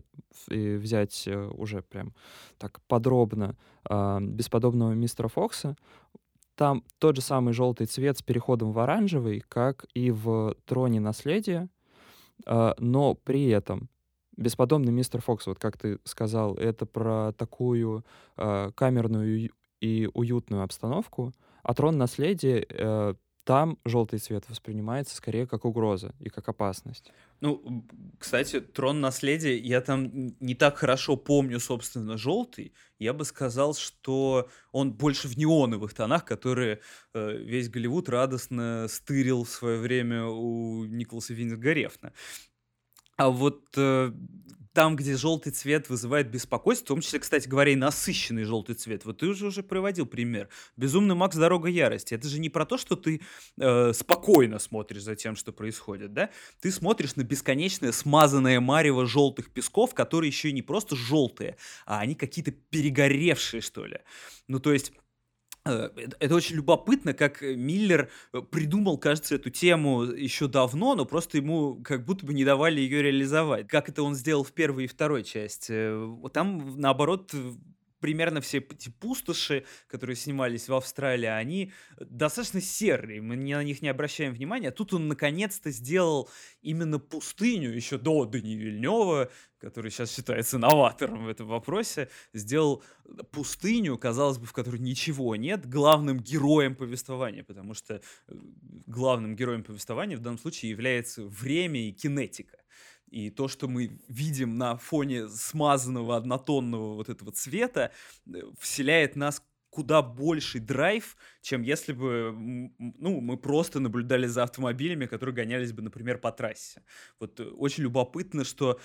и 0.49 0.75
взять 0.75 1.27
э, 1.27 1.47
уже 1.53 1.81
прям 1.81 2.13
так 2.57 2.79
подробно 2.87 3.55
э, 3.89 4.19
бесподобного 4.21 4.93
мистера 4.93 5.27
Фокса, 5.27 5.75
там 6.55 6.83
тот 6.99 7.15
же 7.15 7.21
самый 7.21 7.53
желтый 7.53 7.87
цвет 7.87 8.17
с 8.17 8.21
переходом 8.21 8.71
в 8.71 8.79
оранжевый, 8.79 9.43
как 9.47 9.85
и 9.93 10.11
в 10.11 10.55
«Троне 10.65 10.99
наследия», 10.99 11.69
э, 12.45 12.73
но 12.77 13.15
при 13.15 13.49
этом 13.49 13.89
бесподобный 14.37 14.91
мистер 14.91 15.21
Фокс, 15.21 15.47
вот 15.47 15.59
как 15.59 15.77
ты 15.77 15.99
сказал, 16.03 16.55
это 16.55 16.85
про 16.85 17.33
такую 17.33 18.05
э, 18.37 18.71
камерную 18.75 19.51
и 19.79 20.09
уютную 20.13 20.63
обстановку, 20.63 21.33
а 21.63 21.73
«Трон 21.73 21.97
наследия» 21.97 22.65
э, 22.67 23.13
там 23.43 23.79
желтый 23.85 24.19
цвет 24.19 24.47
воспринимается 24.49 25.15
скорее 25.15 25.47
как 25.47 25.65
угроза 25.65 26.13
и 26.19 26.29
как 26.29 26.47
опасность. 26.47 27.11
Ну, 27.39 27.83
кстати, 28.19 28.61
трон 28.61 29.01
наследия, 29.01 29.57
я 29.57 29.81
там 29.81 30.35
не 30.39 30.53
так 30.53 30.77
хорошо 30.77 31.17
помню, 31.17 31.59
собственно, 31.59 32.17
желтый. 32.17 32.73
Я 32.99 33.13
бы 33.13 33.25
сказал, 33.25 33.73
что 33.73 34.47
он 34.71 34.93
больше 34.93 35.27
в 35.27 35.37
неоновых 35.37 35.93
тонах, 35.93 36.23
которые 36.23 36.81
э, 37.13 37.37
весь 37.37 37.69
Голливуд 37.69 38.09
радостно 38.09 38.85
стырил 38.87 39.43
в 39.43 39.49
свое 39.49 39.79
время 39.79 40.25
у 40.25 40.85
Николаса 40.85 41.33
Вингарефна. 41.33 42.13
А 43.17 43.29
вот 43.29 43.65
э, 43.75 44.11
там, 44.73 44.95
где 44.95 45.15
желтый 45.15 45.51
цвет 45.51 45.89
вызывает 45.89 46.29
беспокойство, 46.29 46.85
в 46.85 46.87
том 46.87 47.01
числе, 47.01 47.19
кстати 47.19 47.47
говоря, 47.47 47.73
и 47.73 47.75
насыщенный 47.75 48.43
желтый 48.43 48.75
цвет. 48.75 49.05
Вот 49.05 49.19
ты 49.19 49.27
уже 49.27 49.47
уже 49.47 49.63
приводил 49.63 50.05
пример. 50.05 50.49
Безумный 50.77 51.15
Макс 51.15 51.35
Дорога 51.35 51.69
ярости. 51.69 52.13
Это 52.13 52.27
же 52.27 52.39
не 52.39 52.49
про 52.49 52.65
то, 52.65 52.77
что 52.77 52.95
ты 52.95 53.21
э, 53.57 53.93
спокойно 53.93 54.59
смотришь 54.59 55.03
за 55.03 55.15
тем, 55.15 55.35
что 55.35 55.51
происходит, 55.51 56.13
да? 56.13 56.29
Ты 56.61 56.71
смотришь 56.71 57.15
на 57.15 57.23
бесконечное 57.23 57.91
смазанное 57.91 58.59
марево 58.59 59.05
желтых 59.05 59.51
песков, 59.51 59.93
которые 59.93 60.29
еще 60.29 60.49
и 60.49 60.53
не 60.53 60.61
просто 60.61 60.95
желтые, 60.95 61.57
а 61.85 61.99
они 61.99 62.15
какие-то 62.15 62.51
перегоревшие, 62.51 63.61
что 63.61 63.85
ли. 63.85 63.99
Ну, 64.47 64.59
то 64.59 64.71
есть 64.71 64.93
это 65.63 66.35
очень 66.35 66.55
любопытно, 66.55 67.13
как 67.13 67.41
Миллер 67.41 68.09
э, 68.33 68.41
придумал, 68.41 68.97
кажется, 68.97 69.35
эту 69.35 69.49
тему 69.49 70.03
еще 70.03 70.47
давно, 70.47 70.95
но 70.95 71.05
просто 71.05 71.37
ему 71.37 71.81
как 71.83 72.05
будто 72.05 72.25
бы 72.25 72.33
не 72.33 72.43
давали 72.43 72.79
ее 72.81 73.01
реализовать. 73.03 73.67
Как 73.67 73.89
это 73.89 74.03
он 74.03 74.15
сделал 74.15 74.43
в 74.43 74.51
первой 74.53 74.85
и 74.85 74.87
второй 74.87 75.23
части. 75.23 75.73
Э, 75.73 76.29
там, 76.33 76.79
наоборот, 76.79 77.33
примерно 78.01 78.41
все 78.41 78.57
эти 78.57 78.89
пустоши, 78.89 79.63
которые 79.87 80.17
снимались 80.17 80.67
в 80.67 80.73
Австралии, 80.73 81.27
они 81.27 81.71
достаточно 81.97 82.59
серые, 82.59 83.21
мы 83.21 83.37
на 83.37 83.63
них 83.63 83.81
не 83.81 83.87
обращаем 83.87 84.33
внимания. 84.33 84.69
А 84.69 84.71
тут 84.71 84.93
он 84.93 85.07
наконец-то 85.07 85.71
сделал 85.71 86.29
именно 86.61 86.99
пустыню, 86.99 87.73
еще 87.73 87.97
до 87.97 88.25
Дани 88.25 88.55
Вильнева, 88.55 89.31
который 89.59 89.91
сейчас 89.91 90.13
считается 90.13 90.57
новатором 90.57 91.25
в 91.25 91.29
этом 91.29 91.47
вопросе, 91.47 92.09
сделал 92.33 92.83
пустыню, 93.31 93.97
казалось 93.97 94.39
бы, 94.39 94.47
в 94.47 94.53
которой 94.53 94.79
ничего 94.79 95.35
нет, 95.35 95.69
главным 95.69 96.19
героем 96.19 96.75
повествования, 96.75 97.43
потому 97.43 97.75
что 97.75 97.95
э, 97.95 98.33
главным 98.87 99.35
героем 99.35 99.63
повествования 99.63 100.17
в 100.17 100.21
данном 100.21 100.39
случае 100.39 100.71
является 100.71 101.23
время 101.23 101.87
и 101.87 101.91
кинетика. 101.91 102.60
И 103.11 103.29
то, 103.29 103.47
что 103.47 103.67
мы 103.67 103.99
видим 104.07 104.57
на 104.57 104.77
фоне 104.77 105.27
смазанного 105.27 106.15
однотонного 106.15 106.95
вот 106.95 107.09
этого 107.09 107.31
цвета, 107.31 107.91
э, 108.25 108.41
вселяет 108.59 109.15
нас 109.15 109.43
куда 109.71 110.01
больший 110.01 110.59
драйв, 110.59 111.15
чем 111.41 111.63
если 111.63 111.93
бы 111.93 112.35
ну, 112.77 113.21
мы 113.21 113.37
просто 113.37 113.79
наблюдали 113.79 114.27
за 114.27 114.43
автомобилями, 114.43 115.05
которые 115.05 115.33
гонялись 115.33 115.71
бы, 115.71 115.81
например, 115.81 116.17
по 116.19 116.31
трассе. 116.31 116.83
Вот 117.19 117.39
э, 117.39 117.45
очень 117.45 117.83
любопытно, 117.83 118.43
что 118.43 118.79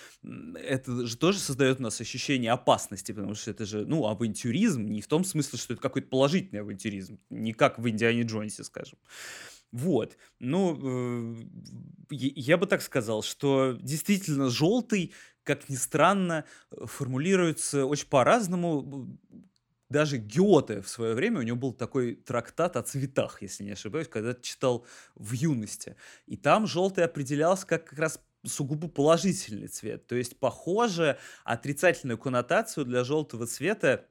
это 0.54 1.06
же 1.06 1.16
тоже 1.16 1.40
создает 1.40 1.80
у 1.80 1.82
нас 1.82 2.00
ощущение 2.00 2.52
опасности, 2.52 3.12
потому 3.12 3.34
что 3.34 3.50
это 3.50 3.66
же, 3.66 3.84
ну, 3.84 4.06
авантюризм, 4.06 4.86
не 4.86 5.02
в 5.02 5.08
том 5.08 5.24
смысле, 5.24 5.58
что 5.58 5.74
это 5.74 5.82
какой-то 5.82 6.08
положительный 6.08 6.60
авантюризм, 6.60 7.18
не 7.30 7.52
как 7.52 7.78
в 7.78 7.88
«Индиане 7.88 8.22
Джонсе», 8.22 8.62
скажем. 8.62 8.98
Вот. 9.76 10.16
Ну, 10.38 11.36
э, 11.36 11.44
я 12.10 12.56
бы 12.56 12.66
так 12.66 12.80
сказал, 12.80 13.22
что 13.22 13.76
действительно 13.78 14.48
желтый, 14.48 15.12
как 15.42 15.68
ни 15.68 15.74
странно, 15.74 16.46
формулируется 16.70 17.84
очень 17.84 18.08
по-разному. 18.08 19.18
Даже 19.90 20.16
Гёте 20.16 20.80
в 20.80 20.88
свое 20.88 21.14
время, 21.14 21.40
у 21.40 21.42
него 21.42 21.58
был 21.58 21.72
такой 21.74 22.14
трактат 22.14 22.78
о 22.78 22.82
цветах, 22.82 23.42
если 23.42 23.64
не 23.64 23.72
ошибаюсь, 23.72 24.08
когда 24.08 24.32
читал 24.32 24.86
в 25.14 25.32
юности. 25.32 25.96
И 26.24 26.38
там 26.38 26.66
желтый 26.66 27.04
определялся 27.04 27.66
как 27.66 27.84
как 27.84 27.98
раз 27.98 28.20
сугубо 28.46 28.88
положительный 28.88 29.68
цвет. 29.68 30.06
То 30.06 30.16
есть, 30.16 30.40
похоже, 30.40 31.18
отрицательную 31.44 32.16
коннотацию 32.16 32.86
для 32.86 33.04
желтого 33.04 33.46
цвета 33.46 34.06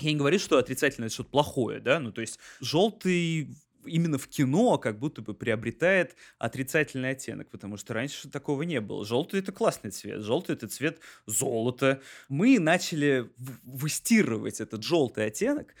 я 0.00 0.10
не 0.10 0.16
говорю, 0.16 0.40
что 0.40 0.58
отрицательное 0.58 1.06
это 1.06 1.14
что-то 1.14 1.30
плохое, 1.30 1.78
да, 1.78 2.00
ну 2.00 2.10
то 2.10 2.20
есть 2.20 2.40
желтый 2.60 3.56
именно 3.86 4.18
в 4.18 4.28
кино 4.28 4.78
как 4.78 4.98
будто 4.98 5.22
бы 5.22 5.34
приобретает 5.34 6.16
отрицательный 6.38 7.10
оттенок, 7.10 7.50
потому 7.50 7.76
что 7.76 7.94
раньше 7.94 8.28
такого 8.28 8.62
не 8.62 8.80
было. 8.80 9.04
Желтый 9.04 9.40
это 9.40 9.52
классный 9.52 9.90
цвет, 9.90 10.22
желтый 10.22 10.56
это 10.56 10.68
цвет 10.68 11.00
золота. 11.26 12.00
Мы 12.28 12.58
начали 12.58 13.30
выстирывать 13.64 14.60
этот 14.60 14.82
желтый 14.82 15.26
оттенок, 15.26 15.74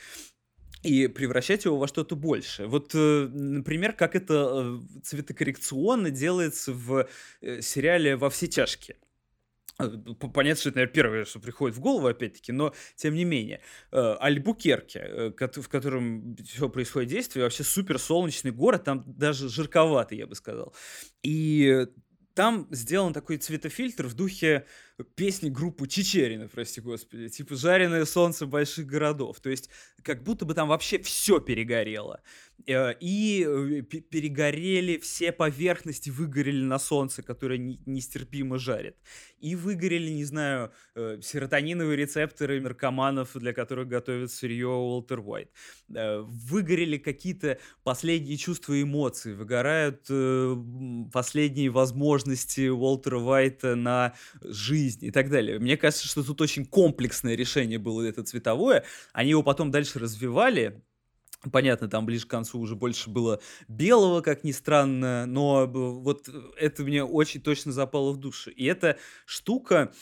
и 0.84 1.06
превращать 1.06 1.64
его 1.64 1.78
во 1.78 1.88
что-то 1.88 2.14
большее. 2.14 2.68
Вот, 2.68 2.90
э, 2.94 3.28
например, 3.32 3.94
как 3.94 4.14
это 4.14 4.80
э, 4.84 5.00
цветокоррекционно 5.02 6.10
делается 6.10 6.72
в 6.74 7.08
э, 7.40 7.62
сериале 7.62 8.16
«Во 8.16 8.28
все 8.28 8.46
тяжкие». 8.46 8.96
Э, 9.80 9.88
понятно, 10.32 10.60
что 10.60 10.68
это, 10.70 10.78
наверное, 10.78 10.94
первое, 10.94 11.24
что 11.24 11.40
приходит 11.40 11.76
в 11.76 11.80
голову, 11.80 12.06
опять-таки, 12.06 12.52
но 12.52 12.74
тем 12.96 13.14
не 13.14 13.24
менее. 13.24 13.60
Э, 13.92 14.16
Альбукерке, 14.20 15.00
э, 15.00 15.32
в 15.38 15.68
котором 15.68 16.36
все 16.36 16.68
происходит 16.68 17.10
действие, 17.10 17.44
вообще 17.44 17.64
супер 17.64 17.98
солнечный 17.98 18.52
город, 18.52 18.84
там 18.84 19.02
даже 19.06 19.48
жарковатый, 19.48 20.18
я 20.18 20.26
бы 20.26 20.34
сказал. 20.34 20.74
И 21.22 21.86
там 22.34 22.66
сделан 22.70 23.12
такой 23.12 23.38
цветофильтр 23.38 24.06
в 24.06 24.14
духе 24.14 24.66
песни 25.02 25.48
группы 25.48 25.88
Чечерина, 25.88 26.48
прости 26.48 26.80
господи, 26.80 27.28
типа 27.28 27.56
«Жареное 27.56 28.04
солнце 28.04 28.46
больших 28.46 28.86
городов». 28.86 29.40
То 29.40 29.50
есть 29.50 29.68
как 30.02 30.22
будто 30.22 30.44
бы 30.44 30.54
там 30.54 30.68
вообще 30.68 30.98
все 30.98 31.40
перегорело. 31.40 32.20
Э, 32.66 32.94
и 33.00 33.44
э, 33.46 33.82
перегорели 33.82 34.98
все 34.98 35.32
поверхности, 35.32 36.10
выгорели 36.10 36.62
на 36.62 36.78
солнце, 36.78 37.22
которое 37.22 37.58
нестерпимо 37.58 38.58
жарит. 38.58 38.96
И 39.40 39.56
выгорели, 39.56 40.10
не 40.10 40.24
знаю, 40.24 40.70
э, 40.94 41.18
серотониновые 41.22 41.96
рецепторы 41.96 42.60
наркоманов, 42.60 43.36
для 43.36 43.52
которых 43.52 43.88
готовят 43.88 44.30
сырье 44.30 44.68
Уолтер 44.68 45.20
Уайт. 45.20 45.50
Выгорели 45.88 46.98
какие-то 46.98 47.58
последние 47.82 48.36
чувства 48.36 48.74
и 48.74 48.82
эмоции, 48.82 49.32
выгорают 49.32 50.04
последние 51.12 51.70
возможности 51.70 52.68
Уолтера 52.68 53.18
Уайта 53.18 53.74
на 53.74 54.14
жизнь 54.42 54.83
и 54.88 55.10
так 55.10 55.30
далее. 55.30 55.58
Мне 55.58 55.76
кажется, 55.76 56.06
что 56.06 56.22
тут 56.22 56.40
очень 56.40 56.64
комплексное 56.64 57.34
решение 57.34 57.78
было 57.78 58.02
это 58.02 58.22
цветовое. 58.22 58.84
Они 59.12 59.30
его 59.30 59.42
потом 59.42 59.70
дальше 59.70 59.98
развивали, 59.98 60.82
Понятно, 61.52 61.88
там 61.88 62.06
ближе 62.06 62.26
к 62.26 62.30
концу 62.30 62.58
уже 62.58 62.74
больше 62.74 63.10
было 63.10 63.40
белого, 63.68 64.22
как 64.22 64.44
ни 64.44 64.52
странно, 64.52 65.26
но 65.26 65.66
вот 65.66 66.28
это 66.56 66.82
мне 66.84 67.04
очень 67.04 67.40
точно 67.40 67.72
запало 67.72 68.12
в 68.12 68.16
душу. 68.16 68.50
И 68.50 68.64
эта 68.64 68.96
штука 69.26 69.92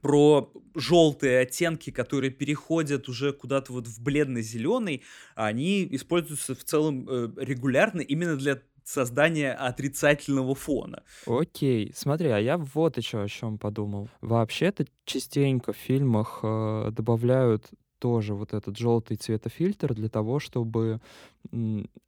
про 0.00 0.52
желтые 0.74 1.40
оттенки, 1.40 1.90
которые 1.90 2.30
переходят 2.30 3.08
уже 3.08 3.32
куда-то 3.32 3.72
вот 3.72 3.86
в 3.86 4.02
бледно-зеленый, 4.02 5.02
они 5.34 5.86
используются 5.90 6.54
в 6.54 6.64
целом 6.64 7.08
э, 7.08 7.30
регулярно 7.36 8.00
именно 8.00 8.36
для 8.36 8.60
создания 8.84 9.52
отрицательного 9.52 10.54
фона. 10.54 11.02
Окей, 11.26 11.92
смотри, 11.94 12.28
а 12.28 12.38
я 12.38 12.56
вот 12.58 12.96
еще 12.96 13.22
о 13.22 13.28
чем 13.28 13.58
подумал. 13.58 14.08
Вообще-то 14.20 14.86
частенько 15.04 15.72
в 15.72 15.76
фильмах 15.76 16.40
э, 16.42 16.90
добавляют 16.92 17.70
тоже 17.98 18.34
вот 18.34 18.52
этот 18.52 18.76
желтый 18.76 19.16
цветофильтр 19.16 19.94
для 19.94 20.08
того, 20.10 20.38
чтобы 20.38 21.00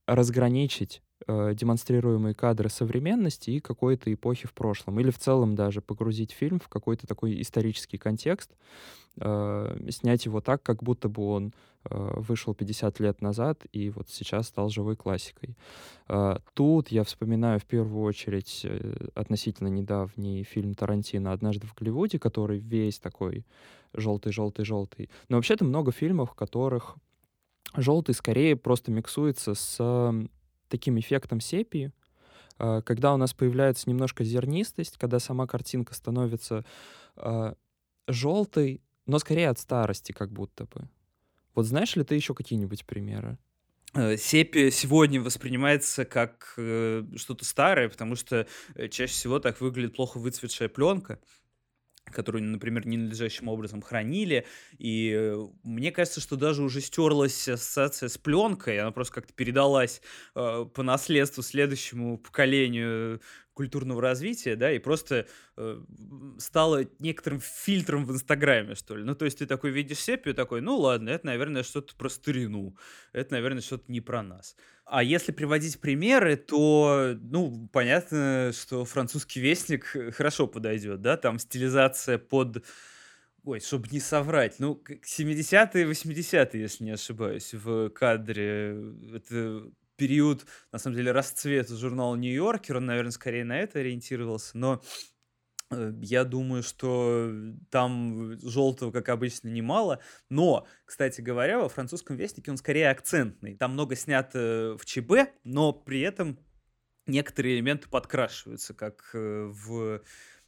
разграничить 0.06 1.02
э, 1.26 1.54
демонстрируемые 1.54 2.34
кадры 2.34 2.68
современности 2.68 3.50
и 3.50 3.60
какой-то 3.60 4.12
эпохи 4.12 4.46
в 4.46 4.52
прошлом. 4.52 5.00
Или 5.00 5.10
в 5.10 5.18
целом 5.18 5.54
даже 5.54 5.80
погрузить 5.80 6.32
фильм 6.32 6.60
в 6.60 6.68
какой-то 6.68 7.06
такой 7.06 7.40
исторический 7.40 7.98
контекст, 7.98 8.52
э, 9.18 9.88
снять 9.90 10.24
его 10.26 10.40
так, 10.40 10.62
как 10.62 10.82
будто 10.82 11.08
бы 11.08 11.26
он 11.26 11.52
э, 11.84 12.12
вышел 12.16 12.54
50 12.54 13.00
лет 13.00 13.22
назад 13.22 13.64
и 13.72 13.90
вот 13.90 14.08
сейчас 14.10 14.48
стал 14.48 14.68
живой 14.68 14.96
классикой. 14.96 15.56
Э, 16.08 16.38
тут 16.54 16.88
я 16.88 17.04
вспоминаю 17.04 17.60
в 17.60 17.64
первую 17.64 18.04
очередь 18.04 18.60
э, 18.64 19.08
относительно 19.14 19.68
недавний 19.68 20.44
фильм 20.44 20.74
Тарантино 20.74 21.32
«Однажды 21.32 21.66
в 21.66 21.74
Голливуде», 21.74 22.18
который 22.18 22.58
весь 22.58 22.98
такой 22.98 23.46
желтый, 23.92 24.32
желтый, 24.32 24.64
желтый. 24.64 25.10
Но 25.28 25.36
вообще-то 25.36 25.64
много 25.64 25.92
фильмов, 25.92 26.32
в 26.32 26.34
которых 26.34 26.96
желтый 27.74 28.14
скорее 28.14 28.56
просто 28.56 28.90
миксуется 28.90 29.54
с 29.54 29.78
таким 30.68 30.98
эффектом 30.98 31.40
сепии, 31.40 31.92
а, 32.58 32.82
когда 32.82 33.14
у 33.14 33.16
нас 33.16 33.34
появляется 33.34 33.88
немножко 33.88 34.24
зернистость, 34.24 34.96
когда 34.98 35.18
сама 35.18 35.46
картинка 35.46 35.94
становится 35.94 36.64
э, 37.16 37.54
желтой, 38.08 38.82
но 39.06 39.18
скорее 39.18 39.50
от 39.50 39.58
старости 39.58 40.12
как 40.12 40.30
будто 40.32 40.64
бы. 40.64 40.88
Вот 41.54 41.66
знаешь 41.66 41.96
ли 41.96 42.04
ты 42.04 42.14
еще 42.14 42.34
какие-нибудь 42.34 42.84
примеры? 42.86 43.38
Э, 43.94 44.16
сепия 44.16 44.70
сегодня 44.70 45.20
воспринимается 45.20 46.04
как 46.04 46.54
э, 46.58 47.04
что-то 47.16 47.44
старое, 47.44 47.88
потому 47.88 48.14
что 48.14 48.46
э, 48.74 48.88
чаще 48.88 49.12
всего 49.12 49.38
так 49.38 49.60
выглядит 49.60 49.96
плохо 49.96 50.18
выцветшая 50.18 50.68
пленка 50.68 51.18
которую, 52.10 52.44
например, 52.44 52.86
ненадлежащим 52.86 53.48
образом 53.48 53.82
хранили. 53.82 54.46
И 54.78 55.12
э, 55.14 55.46
мне 55.62 55.92
кажется, 55.92 56.20
что 56.20 56.36
даже 56.36 56.62
уже 56.62 56.80
стерлась 56.80 57.48
ассоциация 57.48 58.08
с 58.08 58.18
пленкой, 58.18 58.80
она 58.80 58.90
просто 58.92 59.14
как-то 59.14 59.32
передалась 59.32 60.00
э, 60.34 60.66
по 60.72 60.82
наследству 60.82 61.42
следующему 61.42 62.18
поколению 62.18 63.20
культурного 63.56 64.02
развития, 64.02 64.54
да, 64.54 64.70
и 64.70 64.78
просто 64.78 65.26
э, 65.56 65.80
стала 66.38 66.86
некоторым 66.98 67.40
фильтром 67.40 68.04
в 68.04 68.12
Инстаграме, 68.12 68.74
что 68.74 68.94
ли. 68.96 69.02
Ну, 69.02 69.14
то 69.14 69.24
есть 69.24 69.38
ты 69.38 69.46
такой 69.46 69.70
видишь 69.70 69.98
сепию, 69.98 70.34
такой, 70.34 70.60
ну 70.60 70.76
ладно, 70.76 71.08
это, 71.08 71.26
наверное, 71.26 71.62
что-то 71.62 71.96
про 71.96 72.10
старину, 72.10 72.76
это, 73.14 73.32
наверное, 73.32 73.62
что-то 73.62 73.90
не 73.90 74.02
про 74.02 74.22
нас. 74.22 74.56
А 74.84 75.02
если 75.02 75.32
приводить 75.32 75.80
примеры, 75.80 76.36
то, 76.36 77.16
ну, 77.18 77.68
понятно, 77.72 78.52
что 78.52 78.84
французский 78.84 79.40
вестник 79.40 79.84
хорошо 80.14 80.46
подойдет, 80.46 81.00
да, 81.00 81.16
там 81.16 81.38
стилизация 81.38 82.18
под 82.18 82.62
Ой, 83.42 83.60
чтобы 83.60 83.86
не 83.92 84.00
соврать, 84.00 84.56
ну, 84.58 84.82
70-е, 84.88 85.88
80-е, 85.88 86.60
если 86.60 86.82
не 86.82 86.90
ошибаюсь, 86.90 87.54
в 87.54 87.90
кадре. 87.90 88.76
Это 89.14 89.70
период, 89.96 90.46
на 90.72 90.78
самом 90.78 90.96
деле, 90.96 91.12
расцвета 91.12 91.76
журнала 91.76 92.16
«Нью-Йоркер», 92.16 92.76
он, 92.76 92.86
наверное, 92.86 93.10
скорее 93.10 93.44
на 93.44 93.58
это 93.58 93.80
ориентировался, 93.80 94.56
но 94.56 94.82
э, 95.70 95.92
я 96.00 96.24
думаю, 96.24 96.62
что 96.62 97.32
там 97.70 98.38
желтого, 98.40 98.92
как 98.92 99.08
обычно, 99.08 99.48
немало. 99.48 100.00
Но, 100.28 100.66
кстати 100.84 101.20
говоря, 101.20 101.58
во 101.58 101.68
французском 101.68 102.16
вестнике 102.16 102.50
он 102.50 102.56
скорее 102.56 102.90
акцентный. 102.90 103.56
Там 103.56 103.72
много 103.72 103.96
снято 103.96 104.76
в 104.78 104.84
ЧБ, 104.84 105.30
но 105.44 105.72
при 105.72 106.00
этом 106.00 106.38
некоторые 107.06 107.56
элементы 107.56 107.88
подкрашиваются, 107.88 108.74
как 108.74 109.10
э, 109.14 109.50
в... 109.50 110.02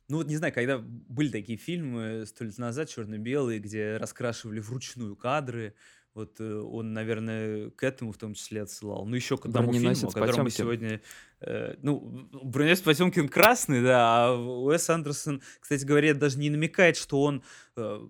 Ну, 0.08 0.16
вот 0.16 0.26
не 0.26 0.36
знаю, 0.36 0.54
когда 0.54 0.78
были 0.78 1.30
такие 1.30 1.58
фильмы 1.58 2.24
сто 2.26 2.44
лет 2.44 2.56
назад, 2.56 2.88
черно-белые, 2.88 3.60
где 3.60 3.98
раскрашивали 3.98 4.58
вручную 4.58 5.16
кадры, 5.16 5.74
вот 6.18 6.40
э, 6.40 6.52
он, 6.52 6.92
наверное, 6.92 7.70
к 7.70 7.84
этому 7.84 8.12
в 8.12 8.18
том 8.18 8.34
числе 8.34 8.62
отсылал. 8.62 9.06
Ну, 9.06 9.14
еще 9.14 9.38
к 9.38 9.46
одному 9.46 9.72
фильму, 9.72 10.08
о 10.08 10.12
котором 10.12 10.44
мы 10.44 10.50
сегодня... 10.50 11.00
Э, 11.40 11.76
ну, 11.80 12.28
Броненосец 12.42 12.82
Потемкин 12.82 13.28
красный, 13.28 13.82
да, 13.82 14.26
а 14.26 14.34
Уэс 14.34 14.90
Андерсон, 14.90 15.42
кстати 15.60 15.84
говоря, 15.84 16.14
даже 16.14 16.38
не 16.38 16.50
намекает, 16.50 16.96
что 16.96 17.22
он 17.22 17.42
э, 17.76 18.00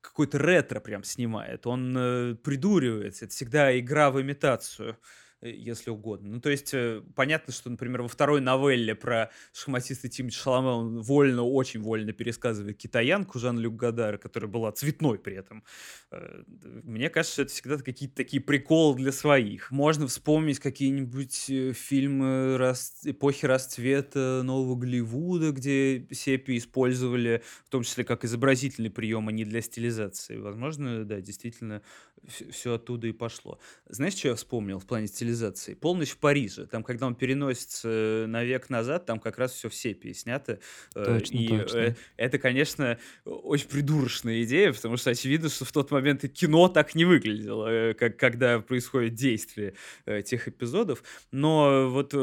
какой-то 0.00 0.38
ретро 0.38 0.80
прям 0.80 1.04
снимает. 1.04 1.66
Он 1.66 1.94
э, 1.96 2.34
придуривается. 2.36 3.26
Это 3.26 3.34
всегда 3.34 3.78
игра 3.78 4.10
в 4.10 4.20
имитацию. 4.20 4.92
Э, 4.92 4.94
если 5.42 5.90
угодно. 5.90 6.30
Ну, 6.30 6.40
то 6.40 6.50
есть, 6.50 6.74
э, 6.74 7.02
понятно, 7.14 7.52
что, 7.52 7.70
например, 7.70 8.02
во 8.02 8.08
второй 8.08 8.40
новелле 8.40 8.94
про 8.94 9.30
шахматиста 9.52 10.08
Тимати 10.08 10.36
Шаломе 10.36 10.68
он 10.68 11.00
вольно, 11.00 11.42
очень 11.42 11.80
вольно 11.80 12.12
пересказывает 12.12 12.76
китаянку 12.76 13.38
Жан-Люк 13.38 13.76
Гадара, 13.76 14.18
которая 14.18 14.50
была 14.50 14.72
цветной 14.72 15.18
при 15.18 15.36
этом. 15.36 15.64
Э, 16.10 16.42
мне 16.84 17.08
кажется, 17.08 17.34
что 17.34 17.42
это 17.42 17.52
всегда 17.52 17.76
какие-то 17.78 18.16
такие 18.16 18.42
приколы 18.42 18.96
для 18.96 19.12
своих. 19.12 19.70
Можно 19.70 20.06
вспомнить 20.08 20.58
какие-нибудь 20.58 21.76
фильмы 21.76 22.58
рас... 22.58 23.00
эпохи 23.04 23.46
расцвета 23.46 24.42
Нового 24.44 24.76
Голливуда, 24.76 25.52
где 25.52 26.06
сепи 26.10 26.58
использовали, 26.58 27.42
в 27.64 27.70
том 27.70 27.82
числе 27.82 28.04
как 28.04 28.24
изобразительный 28.24 28.90
прием, 28.90 29.28
а 29.28 29.32
не 29.32 29.44
для 29.44 29.62
стилизации. 29.62 30.36
Возможно, 30.36 31.04
да, 31.04 31.20
действительно, 31.20 31.82
все 32.28 32.74
оттуда 32.74 33.06
и 33.06 33.12
пошло. 33.12 33.58
Знаешь, 33.88 34.14
что 34.14 34.28
я 34.28 34.34
вспомнил 34.34 34.78
в 34.78 34.86
плане 34.86 35.06
стилизации? 35.06 35.74
«Полночь 35.74 36.10
в 36.10 36.18
Париже». 36.18 36.66
Там, 36.66 36.82
когда 36.82 37.06
он 37.06 37.14
переносится 37.14 38.26
на 38.28 38.44
век 38.44 38.70
назад, 38.70 39.06
там 39.06 39.18
как 39.18 39.38
раз 39.38 39.52
все 39.52 39.68
в 39.68 39.74
сепии 39.74 40.12
снято. 40.12 40.60
Э, 40.94 41.04
точно, 41.04 41.36
и 41.36 41.48
точно. 41.48 41.78
Э, 41.78 41.94
это, 42.16 42.38
конечно, 42.38 42.98
очень 43.24 43.68
придурочная 43.68 44.42
идея, 44.44 44.72
потому 44.72 44.96
что 44.96 45.10
очевидно, 45.10 45.48
что 45.48 45.64
в 45.64 45.72
тот 45.72 45.90
момент 45.90 46.24
и 46.24 46.28
кино 46.28 46.68
так 46.68 46.94
не 46.94 47.04
выглядело, 47.04 47.66
э, 47.68 47.94
как, 47.94 48.16
когда 48.16 48.60
происходит 48.60 49.14
действие 49.14 49.74
тех 50.24 50.48
эпизодов. 50.48 51.02
Но 51.30 51.88
вот 51.90 52.14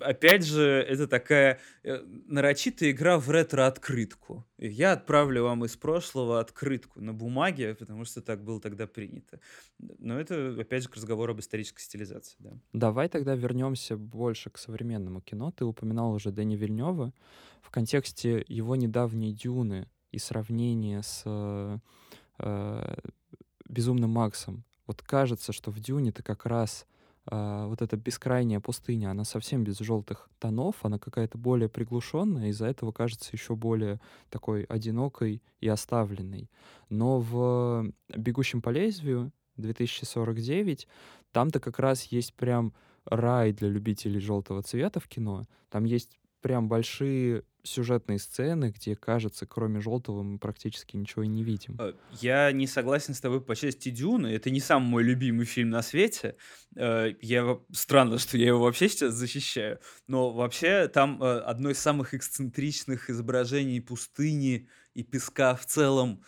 опять 0.00 0.44
же, 0.44 0.62
это 0.62 1.06
такая 1.06 1.60
нарочитая 1.82 2.90
игра 2.90 3.18
в 3.18 3.30
ретро-открытку. 3.30 4.46
Я 4.66 4.92
отправлю 4.92 5.42
вам 5.42 5.64
из 5.66 5.76
прошлого 5.76 6.40
открытку 6.40 7.00
на 7.02 7.12
бумаге, 7.12 7.74
потому 7.74 8.06
что 8.06 8.22
так 8.22 8.42
было 8.42 8.60
тогда 8.60 8.86
принято. 8.86 9.38
Но 9.78 10.18
это, 10.18 10.56
опять 10.58 10.84
же, 10.84 10.88
к 10.88 10.96
разговору 10.96 11.32
об 11.32 11.40
исторической 11.40 11.82
стилизации. 11.82 12.36
Да. 12.38 12.52
Давай 12.72 13.10
тогда 13.10 13.34
вернемся 13.34 13.98
больше 13.98 14.48
к 14.48 14.56
современному 14.56 15.20
кино. 15.20 15.50
Ты 15.50 15.66
упоминал 15.66 16.12
уже 16.12 16.30
Дэни 16.30 16.56
Вильнева 16.56 17.12
в 17.60 17.70
контексте 17.70 18.42
его 18.48 18.74
недавней 18.74 19.34
«Дюны» 19.34 19.86
и 20.12 20.18
сравнения 20.18 21.02
с 21.02 21.22
э, 21.26 21.78
э 22.38 22.96
«Безумным 23.68 24.10
Максом». 24.10 24.64
Вот 24.86 25.02
кажется, 25.02 25.52
что 25.52 25.70
в 25.70 25.78
«Дюне» 25.78 26.10
ты 26.10 26.22
как 26.22 26.46
раз 26.46 26.86
а, 27.26 27.66
вот 27.66 27.80
эта 27.80 27.96
бескрайняя 27.96 28.60
пустыня, 28.60 29.10
она 29.10 29.24
совсем 29.24 29.64
без 29.64 29.78
желтых 29.78 30.28
тонов, 30.38 30.76
она 30.82 30.98
какая-то 30.98 31.38
более 31.38 31.68
приглушенная, 31.68 32.48
из-за 32.48 32.66
этого 32.66 32.92
кажется 32.92 33.30
еще 33.32 33.56
более 33.56 34.00
такой 34.30 34.64
одинокой 34.64 35.42
и 35.60 35.68
оставленной. 35.68 36.50
Но 36.90 37.20
в 37.20 37.92
«Бегущем 38.14 38.60
по 38.60 38.70
лезвию» 38.70 39.32
2049 39.56 40.88
там-то 41.32 41.60
как 41.60 41.78
раз 41.78 42.04
есть 42.04 42.34
прям 42.34 42.74
рай 43.04 43.52
для 43.52 43.68
любителей 43.68 44.20
желтого 44.20 44.62
цвета 44.62 45.00
в 45.00 45.08
кино. 45.08 45.44
Там 45.70 45.84
есть 45.84 46.18
прям 46.40 46.68
большие 46.68 47.44
сюжетные 47.64 48.18
сцены, 48.18 48.72
где, 48.76 48.94
кажется, 48.94 49.46
кроме 49.46 49.80
желтого 49.80 50.22
мы 50.22 50.38
практически 50.38 50.96
ничего 50.96 51.22
и 51.22 51.26
не 51.26 51.42
видим. 51.42 51.76
Э, 51.80 51.94
я 52.20 52.52
не 52.52 52.66
согласен 52.66 53.14
с 53.14 53.20
тобой 53.20 53.40
по 53.40 53.56
части 53.56 53.88
Дюны. 53.88 54.28
Это 54.28 54.50
не 54.50 54.60
самый 54.60 54.88
мой 54.88 55.02
любимый 55.02 55.46
фильм 55.46 55.70
на 55.70 55.82
свете. 55.82 56.36
Э, 56.76 57.12
я... 57.20 57.58
Странно, 57.72 58.18
что 58.18 58.36
я 58.36 58.48
его 58.48 58.60
вообще 58.60 58.88
сейчас 58.88 59.14
защищаю. 59.14 59.80
Но 60.06 60.30
вообще 60.30 60.88
там 60.88 61.22
э, 61.22 61.38
одно 61.40 61.70
из 61.70 61.78
самых 61.78 62.14
эксцентричных 62.14 63.10
изображений 63.10 63.80
пустыни 63.80 64.68
и 64.92 65.02
песка 65.02 65.56
в 65.56 65.66
целом 65.66 66.22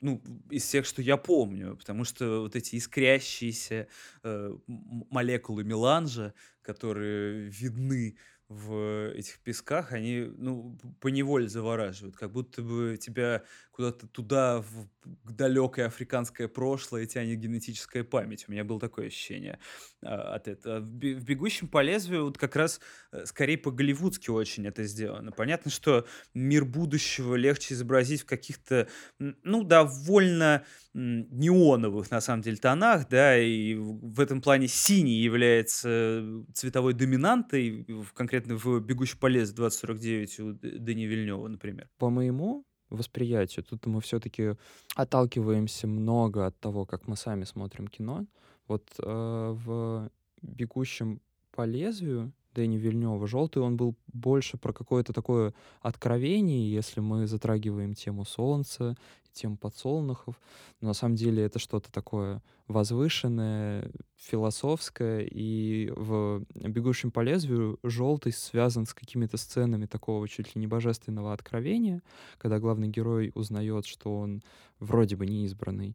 ну, 0.00 0.22
из 0.50 0.64
всех, 0.64 0.86
что 0.86 1.02
я 1.02 1.16
помню, 1.16 1.76
потому 1.76 2.04
что 2.04 2.40
вот 2.42 2.56
эти 2.56 2.76
искрящиеся 2.76 3.88
э, 4.22 4.56
молекулы 4.66 5.64
меланжа, 5.64 6.34
которые 6.62 7.48
видны 7.48 8.16
в 8.48 9.10
этих 9.12 9.40
песках, 9.40 9.92
они, 9.92 10.30
ну, 10.36 10.78
по 11.00 11.08
неволе 11.08 11.48
завораживают, 11.48 12.16
как 12.16 12.30
будто 12.30 12.62
бы 12.62 12.96
тебя 13.00 13.42
куда-то 13.72 14.06
туда, 14.06 14.60
в 14.60 15.32
далекое 15.32 15.86
африканское 15.86 16.48
прошлое 16.48 17.06
тянет 17.06 17.38
генетическая 17.38 18.04
память. 18.04 18.44
У 18.48 18.52
меня 18.52 18.64
было 18.64 18.80
такое 18.80 19.08
ощущение 19.08 19.58
а, 20.02 20.34
от 20.34 20.48
этого. 20.48 20.80
В 20.80 20.84
«Бегущем 21.24 21.68
по 21.68 21.82
лезвию» 21.82 22.24
вот 22.24 22.38
как 22.38 22.56
раз 22.56 22.80
э, 23.12 23.26
скорее 23.26 23.58
по-голливудски 23.58 24.30
очень 24.30 24.66
это 24.66 24.84
сделано. 24.84 25.32
Понятно, 25.32 25.70
что 25.70 26.06
мир 26.32 26.64
будущего 26.64 27.34
легче 27.34 27.74
изобразить 27.74 28.22
в 28.22 28.26
каких-то, 28.26 28.88
ну, 29.18 29.64
довольно 29.64 30.64
неоновых, 30.96 32.10
на 32.10 32.20
самом 32.20 32.42
деле, 32.42 32.56
тонах, 32.56 33.08
да, 33.08 33.38
и 33.38 33.74
в 33.74 34.18
этом 34.18 34.40
плане 34.40 34.66
синий 34.66 35.20
является 35.20 36.22
цветовой 36.54 36.94
доминантой, 36.94 37.86
конкретно 38.14 38.56
в 38.56 38.80
«Бегущем 38.80 39.18
по 39.18 39.26
лезвию» 39.26 39.56
2049 39.56 40.40
у 40.40 40.52
Дэни 40.54 41.04
Вильнева, 41.04 41.48
например. 41.48 41.88
По 41.98 42.08
моему 42.08 42.64
восприятию. 42.88 43.64
Тут 43.64 43.86
мы 43.86 44.00
все-таки 44.00 44.54
отталкиваемся 44.94 45.86
много 45.86 46.46
от 46.46 46.58
того, 46.60 46.86
как 46.86 47.08
мы 47.08 47.16
сами 47.16 47.44
смотрим 47.44 47.88
кино. 47.88 48.26
Вот 48.66 48.88
э, 48.98 49.04
в 49.04 50.10
«Бегущем 50.42 51.20
по 51.50 51.66
лезвию» 51.66 52.32
Дэни 52.56 52.78
Вильнева 52.78 53.26
«Желтый» 53.26 53.62
он 53.62 53.76
был 53.76 53.94
больше 54.12 54.56
про 54.56 54.72
какое-то 54.72 55.12
такое 55.12 55.52
откровение, 55.82 56.72
если 56.72 57.00
мы 57.00 57.26
затрагиваем 57.26 57.92
тему 57.92 58.24
солнца, 58.24 58.96
тему 59.32 59.58
подсолнухов. 59.58 60.40
Но 60.80 60.88
на 60.88 60.94
самом 60.94 61.16
деле 61.16 61.44
это 61.44 61.58
что-то 61.58 61.92
такое 61.92 62.42
возвышенное, 62.66 63.90
философское, 64.16 65.20
и 65.20 65.92
в 65.94 66.46
«Бегущем 66.54 67.10
по 67.10 67.20
лезвию» 67.20 67.78
«Желтый» 67.82 68.32
связан 68.32 68.86
с 68.86 68.94
какими-то 68.94 69.36
сценами 69.36 69.84
такого 69.84 70.26
чуть 70.26 70.54
ли 70.54 70.60
не 70.60 70.66
божественного 70.66 71.34
откровения, 71.34 72.02
когда 72.38 72.58
главный 72.58 72.88
герой 72.88 73.32
узнает, 73.34 73.84
что 73.84 74.16
он 74.16 74.42
вроде 74.80 75.16
бы 75.16 75.26
неизбранный. 75.26 75.94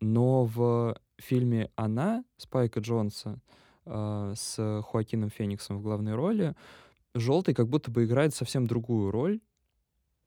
Но 0.00 0.46
в 0.46 0.96
фильме 1.18 1.70
«Она» 1.76 2.24
Спайка 2.38 2.80
Джонса 2.80 3.38
э, 3.84 4.34
с 4.36 4.82
Хоакином 4.90 5.30
Фениксом 5.30 5.78
в 5.78 5.82
главной 5.82 6.14
роли, 6.14 6.54
желтый 7.14 7.54
как 7.54 7.68
будто 7.68 7.90
бы 7.90 8.04
играет 8.04 8.34
совсем 8.34 8.66
другую 8.66 9.10
роль. 9.10 9.40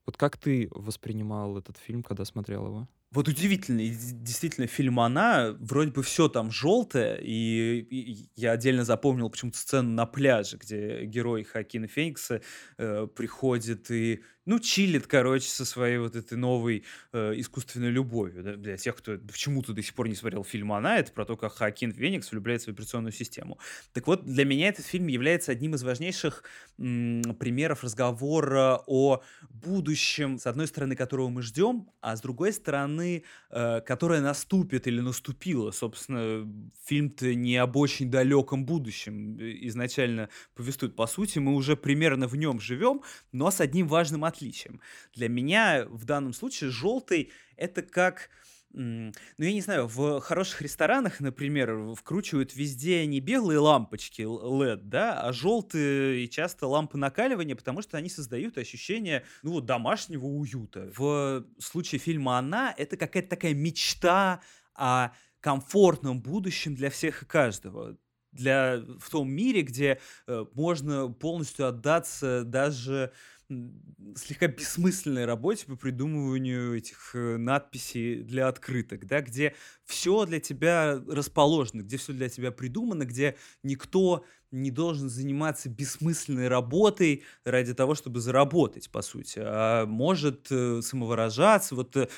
Вот 0.04 0.16
как 0.16 0.36
ты 0.36 0.68
воспринимал 0.70 1.58
этот 1.58 1.78
фильм, 1.78 2.02
когда 2.02 2.24
смотрел 2.24 2.66
его? 2.66 2.88
Вот 3.12 3.28
удивительно, 3.28 3.78
действительно, 3.78 4.66
фильм 4.66 5.00
«Она», 5.00 5.56
вроде 5.60 5.90
бы 5.90 6.02
все 6.02 6.28
там 6.28 6.50
желтое, 6.50 7.18
и, 7.22 7.78
и 7.80 8.28
я 8.34 8.52
отдельно 8.52 8.84
запомнил 8.84 9.30
почему-то 9.30 9.58
сцену 9.58 9.90
на 9.90 10.06
пляже, 10.06 10.58
где 10.58 11.04
герой 11.04 11.44
Хакина 11.44 11.86
Феникса 11.86 12.42
э, 12.78 13.06
приходит 13.06 13.90
и 13.90 14.22
ну, 14.46 14.60
чилит, 14.60 15.06
короче, 15.06 15.48
со 15.48 15.64
своей 15.64 15.98
вот 15.98 16.16
этой 16.16 16.38
новой 16.38 16.84
э, 17.12 17.34
искусственной 17.36 17.90
любовью. 17.90 18.42
Да, 18.42 18.56
для 18.56 18.76
тех, 18.76 18.96
кто 18.96 19.18
почему-то 19.18 19.72
до 19.72 19.82
сих 19.82 19.94
пор 19.94 20.08
не 20.08 20.14
смотрел 20.14 20.44
фильм 20.44 20.72
«Она», 20.72 20.98
это 20.98 21.12
про 21.12 21.24
то, 21.24 21.36
как 21.36 21.54
Хакин 21.54 21.92
Феникс 21.92 22.30
влюбляется 22.30 22.70
в 22.70 22.74
операционную 22.74 23.12
систему. 23.12 23.58
Так 23.92 24.06
вот, 24.06 24.24
для 24.24 24.44
меня 24.44 24.68
этот 24.68 24.86
фильм 24.86 25.08
является 25.08 25.52
одним 25.52 25.74
из 25.74 25.82
важнейших 25.82 26.44
м, 26.78 27.22
примеров 27.38 27.82
разговора 27.82 28.80
о 28.86 29.22
будущем, 29.50 30.38
с 30.38 30.46
одной 30.46 30.68
стороны, 30.68 30.94
которого 30.94 31.28
мы 31.28 31.42
ждем, 31.42 31.88
а 32.00 32.16
с 32.16 32.20
другой 32.20 32.52
стороны, 32.52 33.24
э, 33.50 33.80
которое 33.80 34.20
наступит 34.20 34.86
или 34.86 35.00
наступило. 35.00 35.72
Собственно, 35.72 36.48
фильм-то 36.84 37.34
не 37.34 37.56
об 37.56 37.76
очень 37.76 38.10
далеком 38.10 38.64
будущем 38.64 39.36
изначально 39.40 40.28
повествует. 40.54 40.94
По 40.94 41.06
сути, 41.06 41.38
мы 41.40 41.54
уже 41.54 41.76
примерно 41.76 42.28
в 42.28 42.36
нем 42.36 42.60
живем, 42.60 43.02
но 43.32 43.50
с 43.50 43.60
одним 43.60 43.88
важным 43.88 44.24
отличием. 44.36 44.80
Для 45.14 45.28
меня 45.28 45.86
в 45.88 46.04
данном 46.04 46.32
случае 46.32 46.70
желтый 46.70 47.32
это 47.56 47.82
как 47.82 48.30
ну, 48.72 49.12
я 49.38 49.52
не 49.52 49.62
знаю, 49.62 49.86
в 49.86 50.20
хороших 50.20 50.60
ресторанах, 50.60 51.20
например, 51.20 51.94
вкручивают 51.94 52.54
везде 52.54 53.06
не 53.06 53.20
белые 53.20 53.58
лампочки 53.58 54.20
LED, 54.20 54.82
да, 54.82 55.18
а 55.20 55.32
желтые 55.32 56.24
и 56.24 56.28
часто 56.28 56.66
лампы 56.66 56.98
накаливания, 56.98 57.56
потому 57.56 57.80
что 57.80 57.96
они 57.96 58.10
создают 58.10 58.58
ощущение, 58.58 59.24
ну, 59.42 59.52
вот, 59.52 59.64
домашнего 59.64 60.26
уюта. 60.26 60.90
В 60.94 61.46
случае 61.58 62.00
фильма 62.00 62.36
«Она» 62.36 62.74
это 62.76 62.98
какая-то 62.98 63.30
такая 63.30 63.54
мечта 63.54 64.42
о 64.74 65.12
комфортном 65.40 66.20
будущем 66.20 66.74
для 66.74 66.90
всех 66.90 67.22
и 67.22 67.24
каждого 67.24 67.96
для 68.36 68.82
в 68.98 69.10
том 69.10 69.30
мире, 69.30 69.62
где 69.62 69.98
э, 70.26 70.44
можно 70.52 71.08
полностью 71.08 71.66
отдаться 71.66 72.44
даже 72.44 73.12
слегка 73.48 74.48
бессмысленной 74.48 75.24
работе 75.24 75.66
по 75.66 75.76
придумыванию 75.76 76.76
этих 76.76 77.14
э, 77.14 77.36
надписей 77.36 78.22
для 78.22 78.48
открыток, 78.48 79.06
да, 79.06 79.20
где 79.20 79.54
все 79.84 80.26
для 80.26 80.40
тебя 80.40 81.00
расположено, 81.08 81.82
где 81.82 81.96
все 81.96 82.12
для 82.12 82.28
тебя 82.28 82.50
придумано, 82.50 83.04
где 83.04 83.36
никто 83.62 84.24
не 84.50 84.70
должен 84.70 85.08
заниматься 85.08 85.68
бессмысленной 85.68 86.48
работой 86.48 87.24
ради 87.44 87.74
того, 87.74 87.94
чтобы 87.94 88.20
заработать, 88.20 88.90
по 88.90 89.02
сути, 89.02 89.38
а 89.40 89.86
может 89.86 90.46
э, 90.50 90.80
самовыражаться. 90.82 91.74
Вот 91.76 91.96
э, 91.96 92.08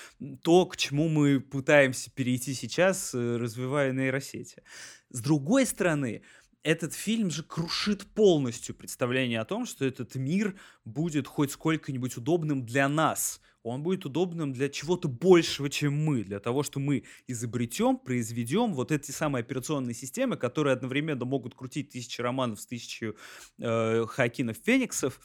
то, 0.42 0.64
к 0.66 0.76
чему 0.76 1.08
мы 1.08 1.40
пытаемся 1.40 2.10
перейти 2.10 2.54
сейчас, 2.54 3.12
развивая 3.12 3.92
нейросети. 3.92 4.62
С 5.10 5.20
другой 5.20 5.64
стороны, 5.64 6.22
этот 6.68 6.92
фильм 6.92 7.30
же 7.30 7.42
крушит 7.42 8.04
полностью 8.08 8.74
представление 8.74 9.40
о 9.40 9.46
том, 9.46 9.64
что 9.64 9.86
этот 9.86 10.16
мир 10.16 10.54
будет 10.84 11.26
хоть 11.26 11.50
сколько-нибудь 11.52 12.18
удобным 12.18 12.66
для 12.66 12.90
нас. 12.90 13.40
Он 13.62 13.82
будет 13.82 14.04
удобным 14.04 14.52
для 14.52 14.68
чего-то 14.68 15.08
большего, 15.08 15.70
чем 15.70 15.94
мы, 15.94 16.24
для 16.24 16.40
того, 16.40 16.62
что 16.62 16.78
мы 16.78 17.04
изобретем, 17.26 17.96
произведем 17.96 18.74
вот 18.74 18.92
эти 18.92 19.12
самые 19.12 19.40
операционные 19.40 19.94
системы, 19.94 20.36
которые 20.36 20.74
одновременно 20.74 21.24
могут 21.24 21.54
крутить 21.54 21.88
тысячи 21.88 22.20
романов 22.20 22.60
с 22.60 22.66
тысячью 22.66 23.16
э, 23.58 24.04
Хакинов 24.06 24.58
Фениксов, 24.62 25.20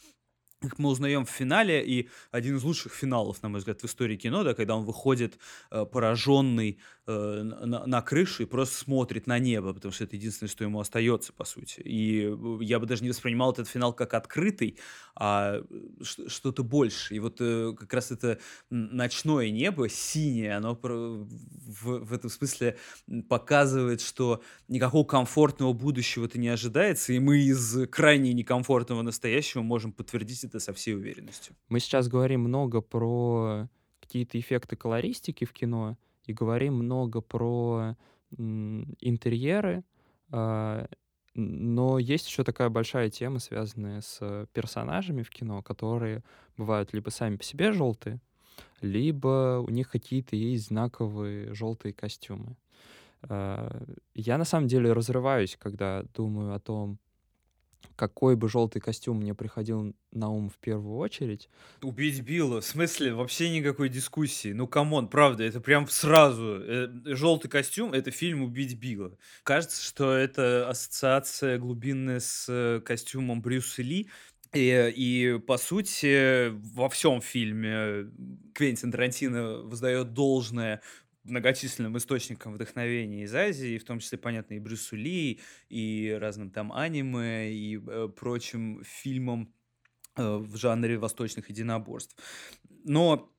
как 0.69 0.79
мы 0.79 0.89
узнаем 0.89 1.25
в 1.25 1.29
финале, 1.29 1.83
и 1.85 2.09
один 2.31 2.57
из 2.57 2.63
лучших 2.63 2.93
финалов, 2.93 3.41
на 3.43 3.49
мой 3.49 3.59
взгляд, 3.59 3.81
в 3.81 3.85
истории 3.85 4.15
кино, 4.15 4.43
да, 4.43 4.53
когда 4.53 4.75
он 4.75 4.85
выходит 4.85 5.37
э, 5.71 5.85
пораженный 5.85 6.79
э, 7.05 7.41
на, 7.43 7.85
на 7.85 8.01
крышу 8.01 8.43
и 8.43 8.45
просто 8.45 8.75
смотрит 8.77 9.27
на 9.27 9.39
небо, 9.39 9.73
потому 9.73 9.91
что 9.91 10.05
это 10.05 10.15
единственное, 10.15 10.49
что 10.49 10.63
ему 10.63 10.79
остается, 10.79 11.33
по 11.33 11.45
сути. 11.45 11.81
И 11.81 12.25
э, 12.25 12.57
я 12.61 12.79
бы 12.79 12.85
даже 12.85 13.03
не 13.03 13.09
воспринимал 13.09 13.51
этот 13.51 13.67
финал 13.67 13.93
как 13.93 14.13
открытый, 14.13 14.77
а 15.15 15.57
э, 15.57 16.03
что-то 16.03 16.63
больше. 16.63 17.15
И 17.15 17.19
вот 17.19 17.37
э, 17.39 17.73
как 17.77 17.93
раз 17.93 18.11
это 18.11 18.39
ночное 18.69 19.49
небо, 19.49 19.89
синее, 19.89 20.55
оно 20.55 20.79
в, 20.81 22.05
в 22.05 22.13
этом 22.13 22.29
смысле 22.29 22.77
показывает, 23.29 24.01
что 24.01 24.41
никакого 24.67 25.05
комфортного 25.05 25.73
будущего-то 25.73 26.39
не 26.39 26.47
ожидается, 26.47 27.13
и 27.13 27.19
мы 27.19 27.39
из 27.39 27.87
крайне 27.89 28.33
некомфортного 28.33 29.01
настоящего 29.01 29.61
можем 29.61 29.91
подтвердить 29.91 30.43
это 30.53 30.59
со 30.59 30.73
всей 30.73 30.95
уверенностью. 30.95 31.55
Мы 31.69 31.79
сейчас 31.79 32.07
говорим 32.07 32.41
много 32.41 32.81
про 32.81 33.67
какие-то 33.99 34.39
эффекты 34.39 34.75
колористики 34.75 35.45
в 35.45 35.53
кино 35.53 35.97
и 36.25 36.33
говорим 36.33 36.75
много 36.75 37.21
про 37.21 37.95
интерьеры, 38.31 39.83
э, 40.31 40.85
но 41.35 41.99
есть 41.99 42.27
еще 42.27 42.43
такая 42.43 42.69
большая 42.69 43.09
тема, 43.09 43.39
связанная 43.39 44.01
с 44.01 44.47
персонажами 44.53 45.23
в 45.23 45.29
кино, 45.29 45.61
которые 45.61 46.23
бывают 46.57 46.93
либо 46.93 47.09
сами 47.09 47.37
по 47.37 47.43
себе 47.43 47.71
желтые, 47.73 48.19
либо 48.81 49.63
у 49.65 49.69
них 49.69 49.89
какие-то 49.89 50.35
есть 50.35 50.67
знаковые 50.67 51.53
желтые 51.53 51.93
костюмы. 51.93 52.55
Э, 53.23 53.69
я 54.13 54.37
на 54.37 54.45
самом 54.45 54.67
деле 54.67 54.93
разрываюсь, 54.93 55.57
когда 55.59 56.03
думаю 56.13 56.53
о 56.53 56.59
том, 56.59 56.99
какой 57.95 58.35
бы 58.35 58.49
желтый 58.49 58.81
костюм 58.81 59.17
мне 59.17 59.33
приходил 59.33 59.95
на 60.11 60.29
ум 60.29 60.49
в 60.49 60.57
первую 60.57 60.97
очередь. 60.97 61.49
Убить 61.81 62.21
Билла, 62.21 62.61
в 62.61 62.65
смысле, 62.65 63.13
вообще 63.13 63.49
никакой 63.49 63.89
дискуссии. 63.89 64.53
Ну, 64.53 64.67
come 64.67 64.90
on, 64.90 65.07
правда, 65.07 65.43
это 65.43 65.59
прям 65.59 65.87
сразу. 65.87 66.59
Э, 66.61 66.87
желтый 67.05 67.49
костюм— 67.49 67.93
это 67.93 68.11
фильм 68.11 68.43
«Убить 68.43 68.77
Билла». 68.77 69.17
Кажется, 69.43 69.83
что 69.83 70.13
это 70.13 70.69
ассоциация 70.69 71.57
глубинная 71.57 72.19
с 72.19 72.45
э, 72.49 72.81
костюмом 72.81 73.41
Брюса 73.41 73.81
Ли, 73.81 74.09
и, 74.53 74.93
и 74.95 75.39
по 75.39 75.57
сути 75.57 76.49
во 76.75 76.87
всем 76.87 77.21
фильме 77.21 78.11
Квентин 78.53 78.91
Тарантино 78.91 79.63
воздает 79.63 80.13
должное 80.13 80.81
многочисленным 81.23 81.97
источникам 81.97 82.53
вдохновения 82.53 83.23
из 83.23 83.33
Азии, 83.33 83.77
в 83.77 83.83
том 83.83 83.99
числе, 83.99 84.17
понятно, 84.17 84.55
и 84.55 84.59
Брюсу 84.59 84.95
Ли, 84.95 85.39
и 85.69 86.17
разным 86.19 86.51
там 86.51 86.71
аниме, 86.73 87.51
и 87.51 87.77
э, 87.77 88.09
прочим 88.15 88.83
фильмам 88.85 89.53
э, 90.15 90.37
в 90.37 90.55
жанре 90.57 90.97
восточных 90.97 91.49
единоборств. 91.49 92.15
Но 92.83 93.33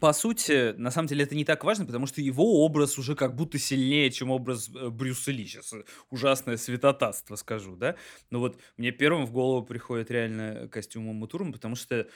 по 0.00 0.12
сути, 0.12 0.72
на 0.76 0.90
самом 0.90 1.08
деле 1.08 1.24
это 1.24 1.34
не 1.34 1.44
так 1.44 1.64
важно, 1.64 1.86
потому 1.86 2.06
что 2.06 2.20
его 2.20 2.64
образ 2.64 2.98
уже 2.98 3.14
как 3.14 3.34
будто 3.34 3.58
сильнее, 3.58 4.10
чем 4.10 4.30
образ 4.30 4.68
э, 4.68 4.90
Брюса 4.90 5.32
Ли. 5.32 5.46
Сейчас 5.46 5.72
э, 5.72 5.84
ужасное 6.10 6.56
святотатство 6.56 7.36
скажу, 7.36 7.76
да? 7.76 7.96
Но 8.30 8.40
вот 8.40 8.58
мне 8.76 8.90
первым 8.90 9.26
в 9.26 9.32
голову 9.32 9.64
приходит 9.64 10.10
реально 10.10 10.68
костюм 10.68 11.08
Умы 11.08 11.26
Турман, 11.28 11.52
потому 11.52 11.76
что, 11.76 12.08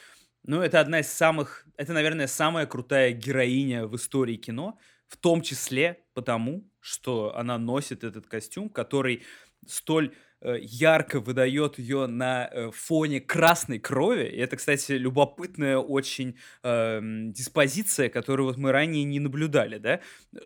ну, 0.45 0.63
это 0.63 0.81
одна 0.81 1.01
из 1.01 1.09
самых, 1.13 1.67
это, 1.77 1.93
наверное, 1.93 2.27
самая 2.27 2.67
крутая 2.67 3.13
героиня 3.13 3.87
в 3.87 3.97
истории 3.97 4.37
кино, 4.37 4.79
в 5.07 5.17
том 5.17 5.43
числе 5.43 6.05
потому, 6.15 6.69
что 6.81 7.37
она 7.37 7.59
носит 7.59 8.05
этот 8.05 8.27
костюм, 8.27 8.69
который 8.69 9.25
столь 9.67 10.15
Э, 10.43 10.57
ярко 10.59 11.21
выдает 11.21 11.79
ее 11.79 12.07
на 12.07 12.49
э, 12.51 12.71
фоне 12.71 13.21
красной 13.21 13.79
крови. 13.79 14.25
И 14.25 14.39
это, 14.39 14.57
кстати, 14.57 14.93
любопытная 14.93 15.77
очень 15.77 16.37
э, 16.63 17.01
диспозиция, 17.03 18.09
которую 18.09 18.47
вот 18.47 18.57
мы 18.57 18.73
ранее 18.73 19.05
не 19.05 19.21
наблюдали, 19.21 19.77
да? 19.77 20.01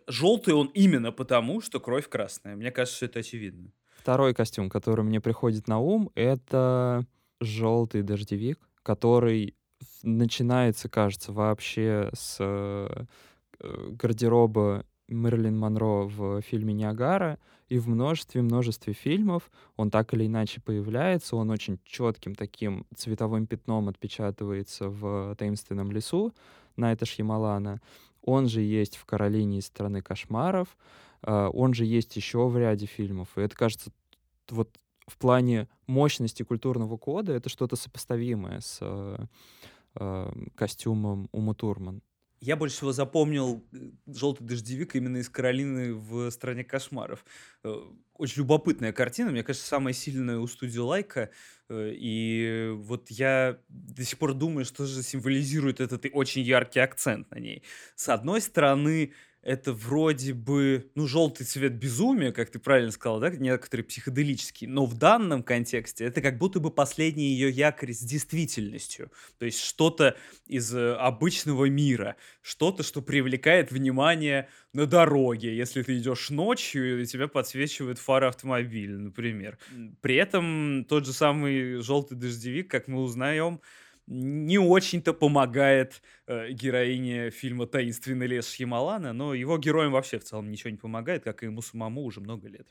Желтый 0.07 0.53
он 0.53 0.67
именно 0.73 1.13
потому, 1.13 1.61
что 1.61 1.79
кровь 1.79 2.09
красная. 2.09 2.57
Мне 2.57 2.71
кажется, 2.71 2.97
что 2.97 3.05
это 3.05 3.19
очевидно. 3.19 3.71
Второй 3.97 4.33
костюм, 4.33 4.69
который 4.69 5.05
мне 5.05 5.21
приходит 5.21 5.69
на 5.69 5.79
ум, 5.79 6.11
это 6.13 7.05
желтый 7.39 8.01
дождевик, 8.01 8.59
который 8.83 9.55
начинается, 10.05 10.89
кажется, 10.89 11.31
вообще 11.31 12.09
с 12.13 12.37
э, 12.39 13.05
гардероба 13.59 14.85
Мэрилин 15.07 15.57
Монро 15.57 16.07
в 16.07 16.41
фильме 16.41 16.73
«Ниагара», 16.73 17.39
и 17.67 17.79
в 17.79 17.87
множестве-множестве 17.87 18.93
фильмов 18.93 19.49
он 19.75 19.89
так 19.89 20.13
или 20.13 20.27
иначе 20.27 20.61
появляется, 20.61 21.35
он 21.35 21.49
очень 21.49 21.79
четким 21.83 22.35
таким 22.35 22.85
цветовым 22.95 23.47
пятном 23.47 23.89
отпечатывается 23.89 24.89
в 24.89 25.35
«Таинственном 25.35 25.91
лесу» 25.91 26.33
Найта 26.75 27.05
Шьямалана. 27.05 27.81
Он 28.21 28.47
же 28.47 28.61
есть 28.61 28.97
в 28.97 29.05
«Каролине 29.05 29.59
из 29.59 29.65
страны 29.65 30.01
кошмаров», 30.01 30.77
а, 31.23 31.49
он 31.49 31.73
же 31.73 31.85
есть 31.85 32.15
еще 32.15 32.47
в 32.47 32.57
ряде 32.57 32.85
фильмов. 32.85 33.29
И 33.35 33.41
это, 33.41 33.55
кажется, 33.55 33.91
вот 34.49 34.77
в 35.07 35.17
плане 35.17 35.67
мощности 35.87 36.43
культурного 36.43 36.97
кода 36.97 37.33
это 37.33 37.49
что-то 37.49 37.75
сопоставимое 37.75 38.59
с 38.59 38.79
э, 39.95 40.31
костюмом 40.55 41.29
Ума 41.31 41.53
Турман. 41.53 42.01
Я 42.41 42.55
больше 42.57 42.75
всего 42.75 42.91
запомнил 42.91 43.65
э, 43.73 43.77
желтый 44.05 44.45
дождевик 44.45 44.95
именно 44.95 45.17
из 45.17 45.29
Каролины 45.29 45.93
в 45.93 46.29
стране 46.31 46.63
кошмаров. 46.63 47.25
Э, 47.63 47.73
очень 48.13 48.43
любопытная 48.43 48.93
картина, 48.93 49.31
мне 49.31 49.43
кажется, 49.43 49.67
самая 49.67 49.93
сильная 49.93 50.37
у 50.37 50.47
студии 50.47 50.77
Лайка. 50.77 51.31
Э, 51.69 51.91
и 51.91 52.71
вот 52.75 53.09
я 53.09 53.57
до 53.69 54.03
сих 54.03 54.19
пор 54.19 54.33
думаю, 54.33 54.65
что 54.65 54.85
же 54.85 55.01
символизирует 55.01 55.79
этот 55.79 56.05
очень 56.13 56.43
яркий 56.43 56.79
акцент 56.79 57.31
на 57.31 57.39
ней. 57.39 57.63
С 57.95 58.09
одной 58.09 58.41
стороны, 58.41 59.13
это 59.45 59.73
вроде 59.73 60.33
бы, 60.33 60.89
ну, 60.95 61.05
желтый 61.07 61.45
цвет 61.45 61.73
безумия, 61.73 62.31
как 62.31 62.49
ты 62.49 62.57
правильно 62.57 62.91
сказал, 62.91 63.19
да, 63.19 63.29
некоторые 63.29 63.85
психоделические, 63.85 64.69
но 64.71 64.85
в 64.87 64.95
данном 64.95 65.43
контексте 65.43 66.05
это 66.05 66.19
как 66.21 66.39
будто 66.39 66.59
бы 66.59 66.71
последний 66.71 67.27
ее 67.27 67.51
якорь 67.51 67.93
с 67.93 67.99
действительностью, 67.99 69.11
то 69.37 69.45
есть 69.45 69.59
что-то 69.61 70.17
из 70.47 70.75
э, 70.75 70.95
обычного 70.95 71.65
мира, 71.65 72.15
что-то, 72.41 72.81
что 72.81 73.03
привлекает 73.03 73.71
внимание 73.71 74.49
на 74.73 74.87
дороге, 74.87 75.55
если 75.55 75.83
ты 75.83 75.99
идешь 75.99 76.31
ночью 76.31 77.03
и 77.03 77.05
тебя 77.05 77.27
подсвечивает 77.27 77.99
фары 77.99 78.25
автомобиля, 78.25 78.97
например. 78.97 79.59
При 80.01 80.15
этом 80.15 80.85
тот 80.89 81.05
же 81.05 81.13
самый 81.13 81.81
желтый 81.81 82.17
дождевик, 82.17 82.69
как 82.69 82.87
мы 82.87 83.03
узнаем, 83.03 83.61
не 84.07 84.57
очень-то 84.57 85.13
помогает 85.13 86.01
э, 86.27 86.51
героине 86.51 87.31
фильма 87.31 87.65
«Таинственный 87.65 88.27
лес 88.27 88.47
Шьямалана», 88.47 89.13
но 89.13 89.33
его 89.33 89.57
героям 89.57 89.91
вообще 89.91 90.19
в 90.19 90.23
целом 90.23 90.51
ничего 90.51 90.69
не 90.69 90.77
помогает, 90.77 91.23
как 91.23 91.41
и 91.41 91.47
ему 91.47 91.61
самому 91.61 92.03
уже 92.03 92.21
много 92.21 92.47
лет. 92.47 92.67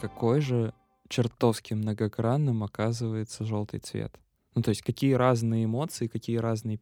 Какой 0.00 0.40
же 0.40 0.72
чертовски 1.08 1.74
многогранным 1.74 2.62
оказывается 2.62 3.44
желтый 3.44 3.80
цвет. 3.80 4.14
Ну, 4.54 4.62
то 4.62 4.68
есть 4.70 4.82
какие 4.82 5.14
разные 5.14 5.64
эмоции, 5.64 6.06
какие 6.06 6.36
разные 6.36 6.80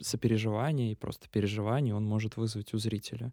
сопереживания 0.00 0.92
и 0.92 0.96
просто 0.96 1.28
переживания 1.28 1.94
он 1.94 2.04
может 2.04 2.36
вызвать 2.36 2.74
у 2.74 2.78
зрителя 2.78 3.32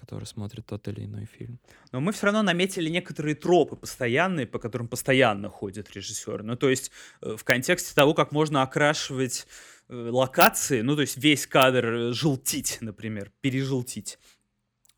который 0.00 0.24
смотрит 0.24 0.66
тот 0.66 0.88
или 0.88 1.04
иной 1.04 1.26
фильм. 1.26 1.58
Но 1.92 2.00
мы 2.00 2.12
все 2.12 2.26
равно 2.26 2.42
наметили 2.42 2.88
некоторые 2.88 3.34
тропы 3.34 3.76
постоянные, 3.76 4.46
по 4.46 4.58
которым 4.58 4.88
постоянно 4.88 5.48
ходят 5.50 5.90
режиссеры. 5.92 6.42
Ну, 6.42 6.56
то 6.56 6.70
есть 6.70 6.90
э, 7.20 7.36
в 7.36 7.44
контексте 7.44 7.94
того, 7.94 8.14
как 8.14 8.32
можно 8.32 8.62
окрашивать 8.62 9.46
э, 9.88 9.94
локации, 9.94 10.80
ну, 10.80 10.94
то 10.94 11.02
есть 11.02 11.16
весь 11.16 11.46
кадр 11.46 11.86
э, 11.86 12.12
желтить, 12.12 12.78
например, 12.80 13.30
пережелтить 13.40 14.18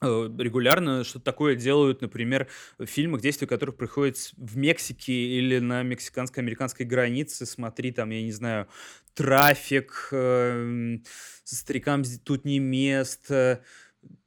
регулярно 0.02 1.04
что-то 1.04 1.24
такое 1.24 1.54
делают, 1.54 2.00
например, 2.00 2.48
фильмы, 2.84 3.20
действия 3.20 3.46
которых 3.46 3.76
происходят 3.76 4.16
в 4.36 4.56
Мексике 4.56 5.12
или 5.12 5.60
на 5.60 5.84
мексиканско-американской 5.84 6.84
границе. 6.84 7.46
Смотри, 7.46 7.92
там, 7.92 8.10
я 8.10 8.20
не 8.20 8.32
знаю, 8.32 8.66
трафик, 9.14 10.08
э, 10.10 10.98
старикам 11.44 12.02
тут 12.24 12.44
не 12.44 12.58
место, 12.58 13.62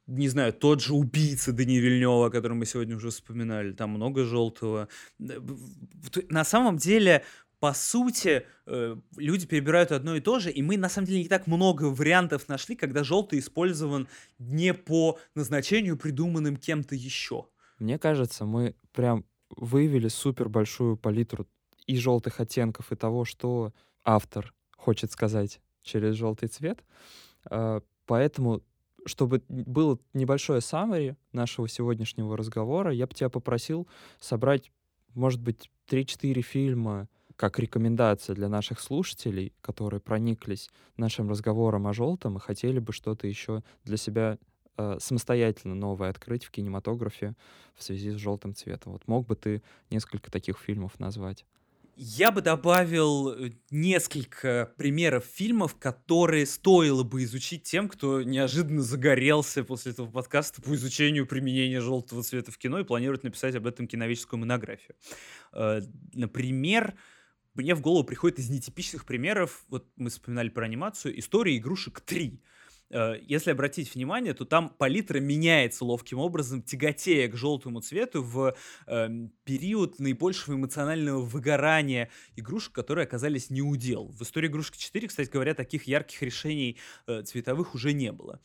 не 0.06 0.28
знаю, 0.28 0.52
тот 0.52 0.80
же 0.80 0.94
убийца 0.94 1.52
Дани 1.52 1.78
Вильнева, 1.78 2.26
о 2.26 2.30
котором 2.30 2.58
мы 2.58 2.66
сегодня 2.66 2.96
уже 2.96 3.10
вспоминали, 3.10 3.72
там 3.72 3.90
много 3.90 4.24
желтого. 4.24 4.88
На 5.18 6.44
самом 6.44 6.76
деле, 6.76 7.24
по 7.58 7.72
сути, 7.72 8.46
э, 8.66 8.96
люди 9.16 9.46
перебирают 9.46 9.90
одно 9.90 10.14
и 10.14 10.20
то 10.20 10.38
же, 10.38 10.50
и 10.50 10.62
мы, 10.62 10.76
на 10.76 10.88
самом 10.88 11.06
деле, 11.06 11.22
не 11.22 11.28
так 11.28 11.46
много 11.46 11.84
вариантов 11.84 12.48
нашли, 12.48 12.76
когда 12.76 13.02
желтый 13.02 13.38
использован 13.38 14.08
не 14.38 14.74
по 14.74 15.18
назначению, 15.34 15.96
придуманным 15.96 16.56
кем-то 16.56 16.94
еще. 16.94 17.46
Мне 17.78 17.98
кажется, 17.98 18.44
мы 18.44 18.74
прям 18.92 19.24
выявили 19.50 20.08
супер 20.08 20.48
большую 20.48 20.96
палитру 20.96 21.46
и 21.86 21.96
желтых 21.96 22.40
оттенков, 22.40 22.92
и 22.92 22.96
того, 22.96 23.24
что 23.24 23.72
автор 24.04 24.54
хочет 24.76 25.10
сказать 25.12 25.60
через 25.82 26.14
желтый 26.14 26.48
цвет. 26.48 26.84
А, 27.48 27.80
поэтому 28.06 28.62
чтобы 29.06 29.42
было 29.48 29.98
небольшое 30.12 30.60
summary 30.60 31.16
нашего 31.32 31.68
сегодняшнего 31.68 32.36
разговора, 32.36 32.92
я 32.92 33.06
бы 33.06 33.14
тебя 33.14 33.30
попросил 33.30 33.88
собрать, 34.20 34.70
может 35.14 35.40
быть, 35.40 35.70
3-4 35.88 36.40
фильма 36.42 37.08
как 37.36 37.58
рекомендация 37.58 38.34
для 38.34 38.48
наших 38.48 38.80
слушателей, 38.80 39.52
которые 39.60 40.00
прониклись 40.00 40.70
нашим 40.96 41.28
разговором 41.28 41.86
о 41.86 41.92
желтом 41.92 42.36
и 42.36 42.40
хотели 42.40 42.78
бы 42.78 42.92
что-то 42.92 43.26
еще 43.26 43.62
для 43.84 43.98
себя 43.98 44.38
э, 44.78 44.96
самостоятельно 45.00 45.74
новое 45.74 46.08
открыть 46.08 46.44
в 46.44 46.50
кинематографе 46.50 47.34
в 47.74 47.82
связи 47.82 48.10
с 48.10 48.14
желтым 48.14 48.54
цветом. 48.54 48.92
Вот 48.92 49.06
мог 49.06 49.26
бы 49.26 49.36
ты 49.36 49.62
несколько 49.90 50.30
таких 50.30 50.58
фильмов 50.58 50.98
назвать? 50.98 51.44
Я 51.98 52.30
бы 52.30 52.42
добавил 52.42 53.30
э, 53.30 53.52
несколько 53.70 54.70
примеров 54.76 55.24
фильмов, 55.24 55.76
которые 55.76 56.44
стоило 56.44 57.04
бы 57.04 57.24
изучить 57.24 57.62
тем, 57.62 57.88
кто 57.88 58.22
неожиданно 58.22 58.82
загорелся 58.82 59.64
после 59.64 59.92
этого 59.92 60.10
подкаста 60.10 60.60
по 60.60 60.74
изучению 60.74 61.26
применения 61.26 61.80
желтого 61.80 62.22
цвета 62.22 62.52
в 62.52 62.58
кино 62.58 62.80
и 62.80 62.84
планирует 62.84 63.22
написать 63.22 63.54
об 63.54 63.66
этом 63.66 63.86
киновическую 63.86 64.38
монографию. 64.38 64.94
Э, 65.54 65.80
например, 66.12 66.98
мне 67.54 67.74
в 67.74 67.80
голову 67.80 68.04
приходит 68.04 68.40
из 68.40 68.50
нетипичных 68.50 69.06
примеров, 69.06 69.64
вот 69.68 69.86
мы 69.96 70.10
вспоминали 70.10 70.50
про 70.50 70.66
анимацию, 70.66 71.18
история 71.18 71.56
игрушек 71.56 72.02
3. 72.02 72.42
Э, 72.90 73.14
если 73.22 73.50
обратить 73.50 73.94
внимание, 73.94 74.34
то 74.34 74.44
там 74.44 74.68
палитра 74.68 75.18
меняется 75.18 75.84
ловким 75.84 76.18
образом, 76.18 76.62
тяготея 76.62 77.28
к 77.28 77.36
желтому 77.36 77.80
цвету 77.80 78.22
в 78.22 78.56
э, 78.86 79.08
период 79.44 79.98
наибольшего 79.98 80.54
эмоционального 80.54 81.20
выгорания 81.20 82.10
игрушек, 82.36 82.72
которые 82.72 83.04
оказались 83.04 83.50
не 83.50 83.62
удел. 83.62 84.08
В 84.08 84.22
истории 84.22 84.48
игрушки 84.48 84.78
4, 84.78 85.08
кстати 85.08 85.30
говоря, 85.30 85.54
таких 85.54 85.84
ярких 85.84 86.22
решений 86.22 86.78
э, 87.06 87.22
цветовых 87.22 87.74
уже 87.74 87.92
не 87.92 88.12
было. 88.12 88.40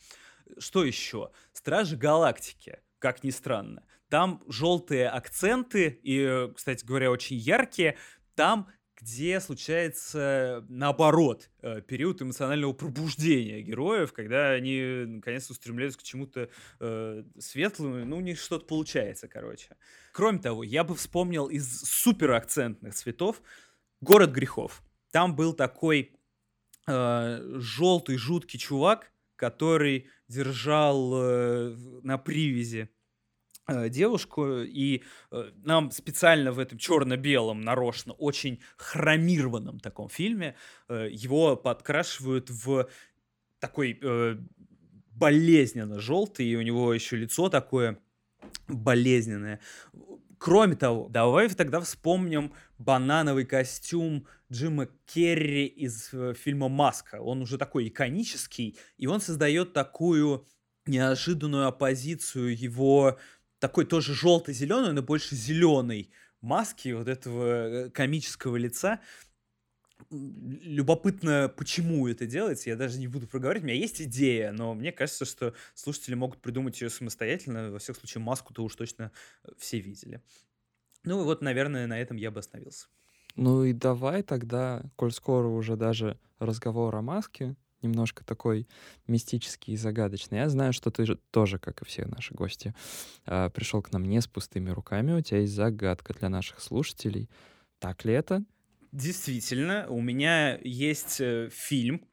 Что 0.58 0.84
еще? 0.84 1.30
Стражи 1.52 1.96
Галактики, 1.96 2.80
как 2.98 3.24
ни 3.24 3.30
странно. 3.30 3.84
Там 4.08 4.42
желтые 4.46 5.08
акценты 5.08 5.88
и, 6.02 6.18
э, 6.20 6.52
кстати 6.54 6.84
говоря, 6.84 7.10
очень 7.10 7.36
яркие. 7.36 7.96
Там 8.34 8.68
где 9.02 9.40
случается 9.40 10.64
наоборот 10.68 11.50
э, 11.60 11.80
период 11.80 12.22
эмоционального 12.22 12.72
пробуждения 12.72 13.60
героев, 13.60 14.12
когда 14.12 14.50
они 14.50 15.04
наконец 15.06 15.50
устремляются 15.50 15.98
к 15.98 16.04
чему-то 16.04 16.48
э, 16.78 17.24
светлому, 17.38 18.04
ну 18.04 18.18
у 18.18 18.20
них 18.20 18.38
что-то 18.38 18.64
получается, 18.64 19.26
короче. 19.26 19.76
Кроме 20.12 20.38
того, 20.38 20.62
я 20.62 20.84
бы 20.84 20.94
вспомнил 20.94 21.46
из 21.46 21.80
суперакцентных 21.80 22.94
цветов 22.94 23.42
«Город 24.00 24.30
грехов». 24.30 24.82
Там 25.10 25.34
был 25.34 25.52
такой 25.52 26.12
э, 26.86 27.40
желтый 27.56 28.16
жуткий 28.16 28.58
чувак, 28.60 29.10
который 29.34 30.06
держал 30.28 31.12
э, 31.14 31.76
на 32.02 32.18
привязи 32.18 32.88
девушку, 33.68 34.58
и 34.62 35.02
э, 35.30 35.50
нам 35.64 35.90
специально 35.90 36.52
в 36.52 36.58
этом 36.58 36.78
черно-белом, 36.78 37.60
нарочно, 37.60 38.12
очень 38.14 38.60
хромированном 38.76 39.78
таком 39.78 40.08
фильме 40.08 40.56
э, 40.88 41.08
его 41.10 41.56
подкрашивают 41.56 42.50
в 42.50 42.88
такой 43.60 43.98
э, 44.02 44.36
болезненно 45.12 46.00
желтый, 46.00 46.46
и 46.46 46.56
у 46.56 46.62
него 46.62 46.92
еще 46.92 47.16
лицо 47.16 47.48
такое 47.48 47.98
болезненное. 48.66 49.60
Кроме 50.38 50.74
того, 50.74 51.08
давай 51.08 51.48
тогда 51.50 51.80
вспомним 51.80 52.52
банановый 52.78 53.44
костюм 53.44 54.26
Джима 54.50 54.88
Керри 55.06 55.66
из 55.66 56.12
э, 56.12 56.34
фильма 56.34 56.68
«Маска». 56.68 57.20
Он 57.20 57.42
уже 57.42 57.58
такой 57.58 57.86
иконический, 57.86 58.76
и 58.98 59.06
он 59.06 59.20
создает 59.20 59.72
такую 59.72 60.46
неожиданную 60.86 61.68
оппозицию 61.68 62.58
его 62.58 63.18
такой 63.62 63.84
тоже 63.84 64.12
желто-зеленой, 64.12 64.92
но 64.92 65.02
больше 65.02 65.36
зеленой 65.36 66.10
маски 66.40 66.88
вот 66.88 67.06
этого 67.06 67.44
э, 67.86 67.90
комического 67.90 68.56
лица 68.56 68.98
любопытно, 70.10 71.48
почему 71.56 72.08
это 72.08 72.26
делается. 72.26 72.70
Я 72.70 72.76
даже 72.76 72.98
не 72.98 73.06
буду 73.06 73.28
проговаривать. 73.28 73.62
У 73.62 73.66
меня 73.68 73.78
есть 73.78 74.02
идея, 74.02 74.50
но 74.50 74.74
мне 74.74 74.90
кажется, 74.90 75.24
что 75.24 75.54
слушатели 75.74 76.16
могут 76.16 76.42
придумать 76.42 76.80
ее 76.80 76.90
самостоятельно. 76.90 77.70
Во 77.70 77.78
всяком 77.78 78.00
случае, 78.00 78.22
маску-то 78.24 78.64
уж 78.64 78.74
точно 78.74 79.12
э, 79.44 79.50
все 79.56 79.78
видели. 79.78 80.20
Ну 81.04 81.22
вот, 81.22 81.40
наверное, 81.40 81.86
на 81.86 82.00
этом 82.00 82.16
я 82.16 82.32
бы 82.32 82.40
остановился. 82.40 82.88
Ну 83.36 83.62
и 83.62 83.72
давай 83.72 84.24
тогда, 84.24 84.82
коль 84.96 85.12
скоро 85.12 85.46
уже 85.46 85.76
даже 85.76 86.18
разговор 86.40 86.96
о 86.96 87.00
маске, 87.00 87.54
немножко 87.82 88.24
такой 88.24 88.66
мистический 89.06 89.74
и 89.74 89.76
загадочный. 89.76 90.38
Я 90.38 90.48
знаю, 90.48 90.72
что 90.72 90.90
ты 90.90 91.04
же 91.06 91.18
тоже, 91.30 91.58
как 91.58 91.82
и 91.82 91.84
все 91.84 92.06
наши 92.06 92.34
гости, 92.34 92.74
а, 93.24 93.50
пришел 93.50 93.82
к 93.82 93.92
нам 93.92 94.04
не 94.04 94.20
с 94.20 94.26
пустыми 94.26 94.70
руками. 94.70 95.12
У 95.12 95.20
тебя 95.20 95.40
есть 95.40 95.54
загадка 95.54 96.14
для 96.14 96.28
наших 96.28 96.60
слушателей. 96.60 97.28
Так 97.78 98.04
ли 98.04 98.12
это? 98.12 98.44
Действительно, 98.92 99.86
у 99.88 100.00
меня 100.00 100.58
есть 100.62 101.20
э, 101.20 101.48
фильм, 101.50 102.06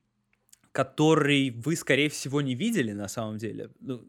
который 0.71 1.51
вы, 1.51 1.75
скорее 1.75 2.09
всего, 2.09 2.41
не 2.41 2.55
видели 2.55 2.93
на 2.93 3.07
самом 3.07 3.37
деле. 3.37 3.69
Ну, 3.81 4.01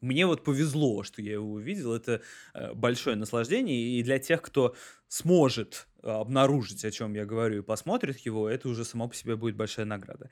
мне 0.00 0.26
вот 0.26 0.44
повезло, 0.44 1.02
что 1.02 1.20
я 1.22 1.32
его 1.32 1.52
увидел. 1.52 1.92
Это 1.92 2.22
э, 2.54 2.72
большое 2.74 3.16
наслаждение. 3.16 3.98
И 3.98 4.02
для 4.02 4.18
тех, 4.18 4.42
кто 4.42 4.74
сможет 5.08 5.88
обнаружить, 6.06 6.84
о 6.84 6.90
чем 6.90 7.14
я 7.14 7.24
говорю, 7.24 7.58
и 7.58 7.62
посмотрит 7.62 8.18
его, 8.18 8.48
это 8.48 8.68
уже 8.68 8.84
само 8.84 9.08
по 9.08 9.14
себе 9.14 9.36
будет 9.36 9.56
большая 9.56 9.86
награда. 9.86 10.30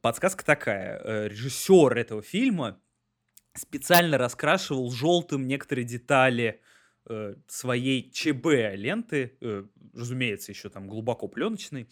Подсказка 0.00 0.44
такая. 0.44 1.26
Режиссер 1.28 1.96
этого 1.96 2.22
фильма 2.22 2.80
специально 3.54 4.18
раскрашивал 4.18 4.90
желтым 4.90 5.46
некоторые 5.46 5.84
детали 5.84 6.60
э, 7.08 7.34
своей 7.48 8.10
ЧБ 8.10 8.46
ленты, 8.76 9.36
э, 9.40 9.64
разумеется, 9.94 10.52
еще 10.52 10.68
там 10.68 10.86
глубоко 10.88 11.28
пленочной, 11.28 11.88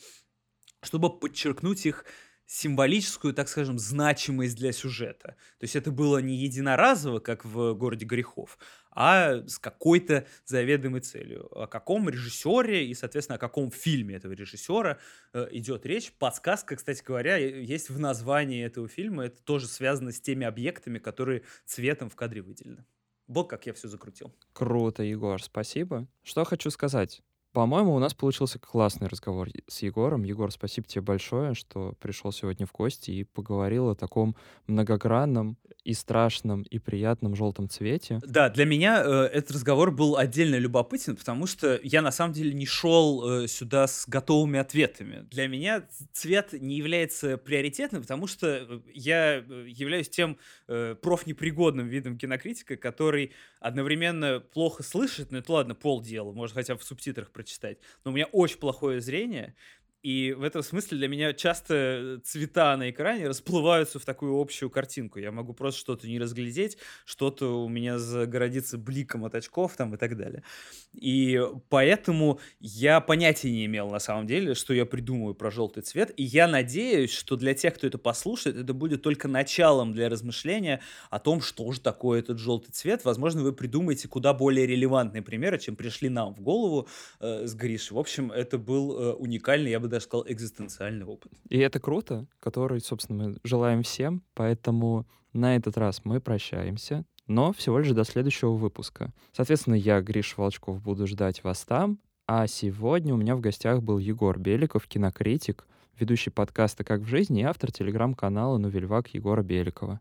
чтобы 0.83 1.19
подчеркнуть 1.19 1.87
их 1.87 2.05
символическую, 2.47 3.35
так 3.35 3.49
скажем, 3.49 3.79
значимость 3.79 4.57
для 4.57 4.73
сюжета. 4.73 5.37
То 5.59 5.65
есть 5.65 5.77
это 5.77 5.91
было 5.91 6.19
не 6.19 6.37
единоразово, 6.37 7.19
как 7.19 7.45
в 7.45 7.75
«Городе 7.75 8.07
грехов», 8.07 8.59
а 8.91 9.43
с 9.47 9.59
какой-то 9.59 10.27
заведомой 10.45 11.01
целью. 11.01 11.49
О 11.57 11.67
каком 11.67 12.09
режиссере 12.09 12.87
и, 12.87 12.95
соответственно, 12.95 13.37
о 13.37 13.39
каком 13.39 13.71
фильме 13.71 14.17
этого 14.17 14.33
режиссера 14.33 14.99
э, 15.33 15.49
идет 15.53 15.87
речь. 15.87 16.13
Подсказка, 16.13 16.77
кстати 16.77 17.03
говоря, 17.03 17.37
есть 17.37 17.91
в 17.91 17.99
названии 17.99 18.65
этого 18.65 18.89
фильма. 18.89 19.27
Это 19.27 19.43
тоже 19.43 19.67
связано 19.67 20.13
с 20.13 20.21
теми 20.21 20.47
объектами, 20.47 20.99
которые 20.99 21.43
цветом 21.65 22.11
в 22.11 22.17
кадре 22.17 22.43
выделены. 22.43 22.85
Вот 23.27 23.51
как 23.51 23.67
я 23.67 23.75
все 23.75 23.89
закрутил. 23.89 24.35
Круто, 24.55 25.03
Егор, 25.03 25.41
спасибо. 25.43 26.09
Что 26.23 26.45
хочу 26.45 26.71
сказать. 26.71 27.23
По-моему, 27.53 27.95
у 27.95 27.99
нас 27.99 28.15
получился 28.15 28.59
классный 28.59 29.09
разговор 29.09 29.49
с 29.67 29.83
Егором. 29.83 30.23
Егор, 30.23 30.53
спасибо 30.53 30.87
тебе 30.87 31.01
большое, 31.01 31.55
что 31.55 31.95
пришел 32.01 32.31
сегодня 32.31 32.67
в 32.67 32.73
гости 32.73 33.11
и 33.11 33.25
поговорил 33.25 33.89
о 33.89 33.95
таком 33.95 34.37
многогранном 34.67 35.57
и 35.85 35.95
страшном, 35.95 36.63
и 36.63 36.79
приятном 36.79 37.35
желтом 37.35 37.71
цвете. 37.71 38.21
Да, 38.23 38.51
для 38.51 38.67
меня 38.67 39.03
э, 39.03 39.23
этот 39.33 39.53
разговор 39.53 39.91
был 39.91 40.19
отдельно 40.19 40.57
любопытен, 40.57 41.17
потому 41.17 41.47
что 41.47 41.81
я 41.83 42.03
на 42.03 42.11
самом 42.11 42.35
деле 42.35 42.53
не 42.53 42.67
шел 42.67 43.27
э, 43.45 43.49
сюда 43.49 43.87
с 43.87 44.07
готовыми 44.07 44.59
ответами. 44.59 45.27
Для 45.31 45.49
меня 45.49 45.89
цвет 46.13 46.53
не 46.53 46.77
является 46.77 47.39
приоритетным, 47.39 48.03
потому 48.03 48.27
что 48.27 48.47
э, 48.49 48.81
я 48.93 49.37
э, 49.39 49.65
являюсь 49.67 50.11
тем 50.11 50.37
э, 50.67 50.95
профнепригодным 51.01 51.89
видом 51.89 52.19
кинокритика, 52.19 52.77
который 52.77 53.33
одновременно 53.59 54.41
плохо 54.41 54.83
слышит, 54.83 55.31
ну 55.31 55.39
это 55.39 55.53
ладно, 55.53 55.75
полдела, 55.75 56.33
может 56.33 56.55
хотя 56.55 56.75
бы 56.75 56.81
в 56.81 56.85
субтитрах 56.85 57.31
прочитать, 57.39 57.79
но 58.05 58.11
у 58.11 58.15
меня 58.15 58.27
очень 58.33 58.59
плохое 58.59 59.01
зрение, 59.01 59.55
и 60.09 60.33
в 60.33 60.43
этом 60.43 60.63
смысле 60.63 60.97
для 60.97 61.07
меня 61.07 61.35
часто 61.35 62.19
цвета 62.25 62.75
на 62.79 62.89
экране 62.89 63.29
расплываются 63.29 63.99
в 63.99 64.07
такую 64.07 64.41
общую 64.41 64.71
картинку. 64.71 65.19
Я 65.19 65.33
могу 65.33 65.53
просто 65.53 65.79
что-то 65.79 66.09
не 66.09 66.19
разглядеть, 66.19 66.79
что-то 67.05 67.63
у 67.63 67.69
меня 67.69 67.99
загородится 67.99 68.79
бликом 68.79 69.27
от 69.27 69.35
очков 69.35 69.77
там 69.77 69.95
и 69.95 69.99
так 69.99 70.17
далее. 70.17 70.45
И 70.95 71.39
поэтому 71.69 72.41
я 72.59 73.03
понятия 73.03 73.51
не 73.51 73.67
имел 73.67 73.91
на 73.91 73.99
самом 73.99 74.27
деле, 74.27 74.55
что 74.55 74.73
я 74.73 74.87
придумаю 74.87 75.35
про 75.35 75.51
желтый 75.51 75.83
цвет. 75.83 76.11
И 76.17 76.23
я 76.23 76.49
надеюсь, 76.49 77.13
что 77.13 77.37
для 77.37 77.53
тех, 77.53 77.75
кто 77.75 77.87
это 77.87 77.99
послушает, 77.99 78.57
это 78.57 78.73
будет 78.73 79.03
только 79.03 79.29
началом 79.29 79.93
для 79.93 80.09
размышления 80.09 80.81
о 81.11 81.19
том, 81.19 81.43
что 81.43 81.71
же 81.71 81.81
такое 81.83 82.21
этот 82.21 82.39
желтый 82.39 82.73
цвет. 82.73 83.05
Возможно, 83.05 83.43
вы 83.43 83.53
придумаете 83.53 84.09
куда 84.09 84.33
более 84.33 84.67
релевантные 84.67 85.21
примеры, 85.21 85.59
чем 85.59 85.77
пришли 85.77 86.09
нам 86.09 86.35
в 86.35 86.41
голову 86.41 86.89
э, 87.21 87.47
с 87.47 87.55
Гришей. 87.55 87.95
В 87.95 88.01
общем, 88.01 88.33
это 88.33 88.57
был 88.57 88.99
э, 88.99 89.13
уникальный, 89.13 89.71
я 89.71 89.81
бы 89.81 89.89
даже 89.89 89.98
сказал, 90.01 90.25
экзистенциальный 90.29 91.07
опыт. 91.07 91.33
И 91.49 91.59
это 91.59 91.81
круто, 91.81 92.27
который, 92.41 92.81
собственно, 92.81 93.29
мы 93.29 93.37
желаем 93.45 93.83
всем, 93.83 94.23
поэтому 94.35 95.07
на 95.33 95.57
этот 95.57 95.77
раз 95.77 96.03
мы 96.05 96.21
прощаемся, 96.21 97.05
но 97.27 97.53
всего 97.53 97.79
лишь 97.79 97.93
до 97.93 98.05
следующего 98.05 98.53
выпуска. 98.53 99.13
Соответственно, 99.33 99.75
я, 99.75 100.01
Гриш 100.01 100.37
Волчков, 100.37 100.81
буду 100.83 101.07
ждать 101.07 101.45
вас 101.45 101.65
там, 101.65 101.99
а 102.27 102.47
сегодня 102.47 103.15
у 103.15 103.17
меня 103.17 103.37
в 103.37 103.41
гостях 103.41 103.83
был 103.83 103.99
Егор 103.99 104.39
Беликов, 104.39 104.87
кинокритик, 104.87 105.67
ведущий 105.99 106.31
подкаста 106.31 106.85
«Как 106.85 107.01
в 107.01 107.07
жизни» 107.07 107.41
и 107.41 107.45
автор 107.45 107.73
телеграм-канала 107.73 108.59
«Новельвак» 108.59 109.15
Егора 109.15 109.43
Беликова. 109.43 110.01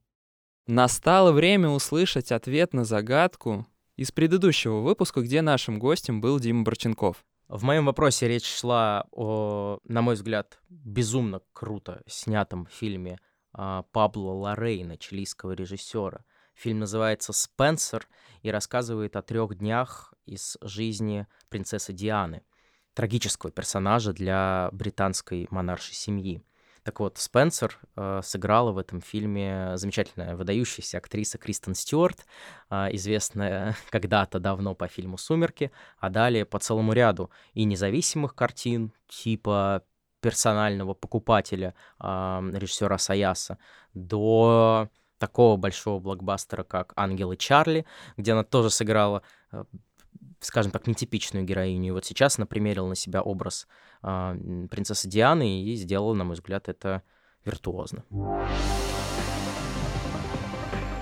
Настало 0.68 1.32
время 1.32 1.70
услышать 1.70 2.32
ответ 2.32 2.74
на 2.74 2.84
загадку 2.84 3.66
из 3.96 4.12
предыдущего 4.12 4.82
выпуска, 4.82 5.22
где 5.22 5.42
нашим 5.42 5.80
гостем 5.80 6.20
был 6.20 6.40
Дима 6.40 6.64
Борченков. 6.64 7.26
В 7.48 7.64
моем 7.64 7.86
вопросе 7.86 8.28
речь 8.28 8.46
шла 8.46 9.06
о, 9.12 9.80
на 9.86 10.02
мой 10.02 10.16
взгляд, 10.16 10.60
безумно 10.68 11.42
круто 11.54 12.02
снятом 12.06 12.68
фильме 12.70 13.20
а, 13.54 13.84
Пабло 13.94 14.32
Лорейна, 14.32 14.98
чилийского 14.98 15.54
режиссера. 15.54 16.26
Фильм 16.56 16.80
называется 16.80 17.32
«Спенсер» 17.32 18.10
и 18.42 18.52
рассказывает 18.52 19.16
о 19.16 19.22
трех 19.22 19.58
днях 19.58 20.14
из 20.26 20.58
жизни 20.62 21.26
принцессы 21.48 21.94
Дианы, 21.94 22.44
трагического 22.94 23.50
персонажа 23.50 24.12
для 24.12 24.68
британской 24.74 25.48
монаршей 25.50 25.96
семьи. 25.96 26.44
Так 26.88 27.02
вот, 27.02 27.18
Спенсер 27.18 27.78
э, 27.98 28.22
сыграла 28.24 28.72
в 28.72 28.78
этом 28.78 29.02
фильме 29.02 29.74
замечательная 29.76 30.38
выдающаяся 30.38 31.00
актриса 31.00 31.38
Кристен 31.38 31.76
Стюарт, 31.76 32.26
э, 32.70 32.96
известная 32.96 33.76
когда-то 33.90 34.40
давно 34.40 34.74
по 34.74 34.88
фильму 34.88 35.18
«Сумерки», 35.18 35.74
а 36.00 36.10
далее 36.10 36.46
по 36.46 36.60
целому 36.60 36.94
ряду 36.94 37.30
и 37.54 37.66
независимых 37.66 38.36
картин, 38.36 38.94
типа 39.10 39.84
персонального 40.22 40.94
покупателя 40.94 41.76
э, 42.00 42.06
режиссера 42.54 42.98
Саяса, 42.98 43.58
до 43.94 44.88
такого 45.18 45.58
большого 45.58 46.00
блокбастера, 46.00 46.64
как 46.64 46.94
«Ангелы 46.96 47.36
Чарли», 47.36 47.86
где 48.16 48.32
она 48.32 48.46
тоже 48.46 48.70
сыграла 48.70 49.24
э, 49.52 49.66
скажем 50.40 50.72
так, 50.72 50.88
нетипичную 50.88 51.46
героиню. 51.46 51.88
И 51.88 51.92
вот 51.92 52.06
сейчас 52.06 52.38
она 52.38 52.46
примерила 52.46 52.88
на 52.88 52.96
себя 52.96 53.22
образ 53.22 53.68
э, 54.04 54.68
принцессы 54.70 55.08
Дианы 55.08 55.64
и 55.64 55.76
сделала, 55.76 56.14
на 56.14 56.24
мой 56.24 56.36
взгляд, 56.36 56.70
это 56.70 57.04
виртуозно. 57.46 58.04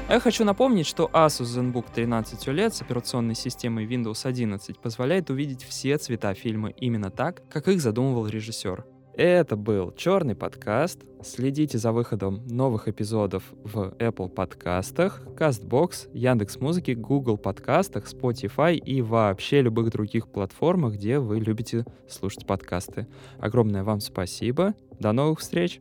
Я 0.08 0.20
хочу 0.20 0.46
напомнить, 0.46 0.86
что 0.86 1.10
Asus 1.12 1.46
ZenBook 1.46 1.88
13 1.94 2.48
OLED 2.48 2.72
с 2.72 2.82
операционной 2.82 3.34
системой 3.34 3.88
Windows 3.88 4.28
11 4.28 4.80
позволяет 4.80 5.32
увидеть 5.32 5.64
все 5.64 5.98
цвета 5.98 6.34
фильма 6.36 6.70
именно 6.70 7.10
так, 7.10 7.42
как 7.50 7.68
их 7.68 7.82
задумывал 7.82 8.28
режиссер. 8.28 8.95
Это 9.18 9.56
был 9.56 9.94
черный 9.94 10.36
подкаст. 10.36 11.00
Следите 11.24 11.78
за 11.78 11.94
выходом 11.94 12.46
новых 12.48 12.90
эпизодов 12.90 13.44
в 13.64 13.94
Apple 13.98 14.28
подкастах, 14.28 15.22
CastBox, 15.38 16.10
Яндекс 16.14 16.60
Музыки, 16.60 16.92
Google 16.92 17.38
подкастах, 17.38 18.12
Spotify 18.12 18.76
и 18.76 19.02
вообще 19.02 19.62
любых 19.62 19.92
других 19.92 20.28
платформах, 20.28 20.96
где 20.96 21.20
вы 21.20 21.40
любите 21.40 21.86
слушать 22.10 22.46
подкасты. 22.46 23.08
Огромное 23.40 23.84
вам 23.84 24.02
спасибо. 24.02 24.76
До 25.00 25.14
новых 25.14 25.40
встреч! 25.40 25.80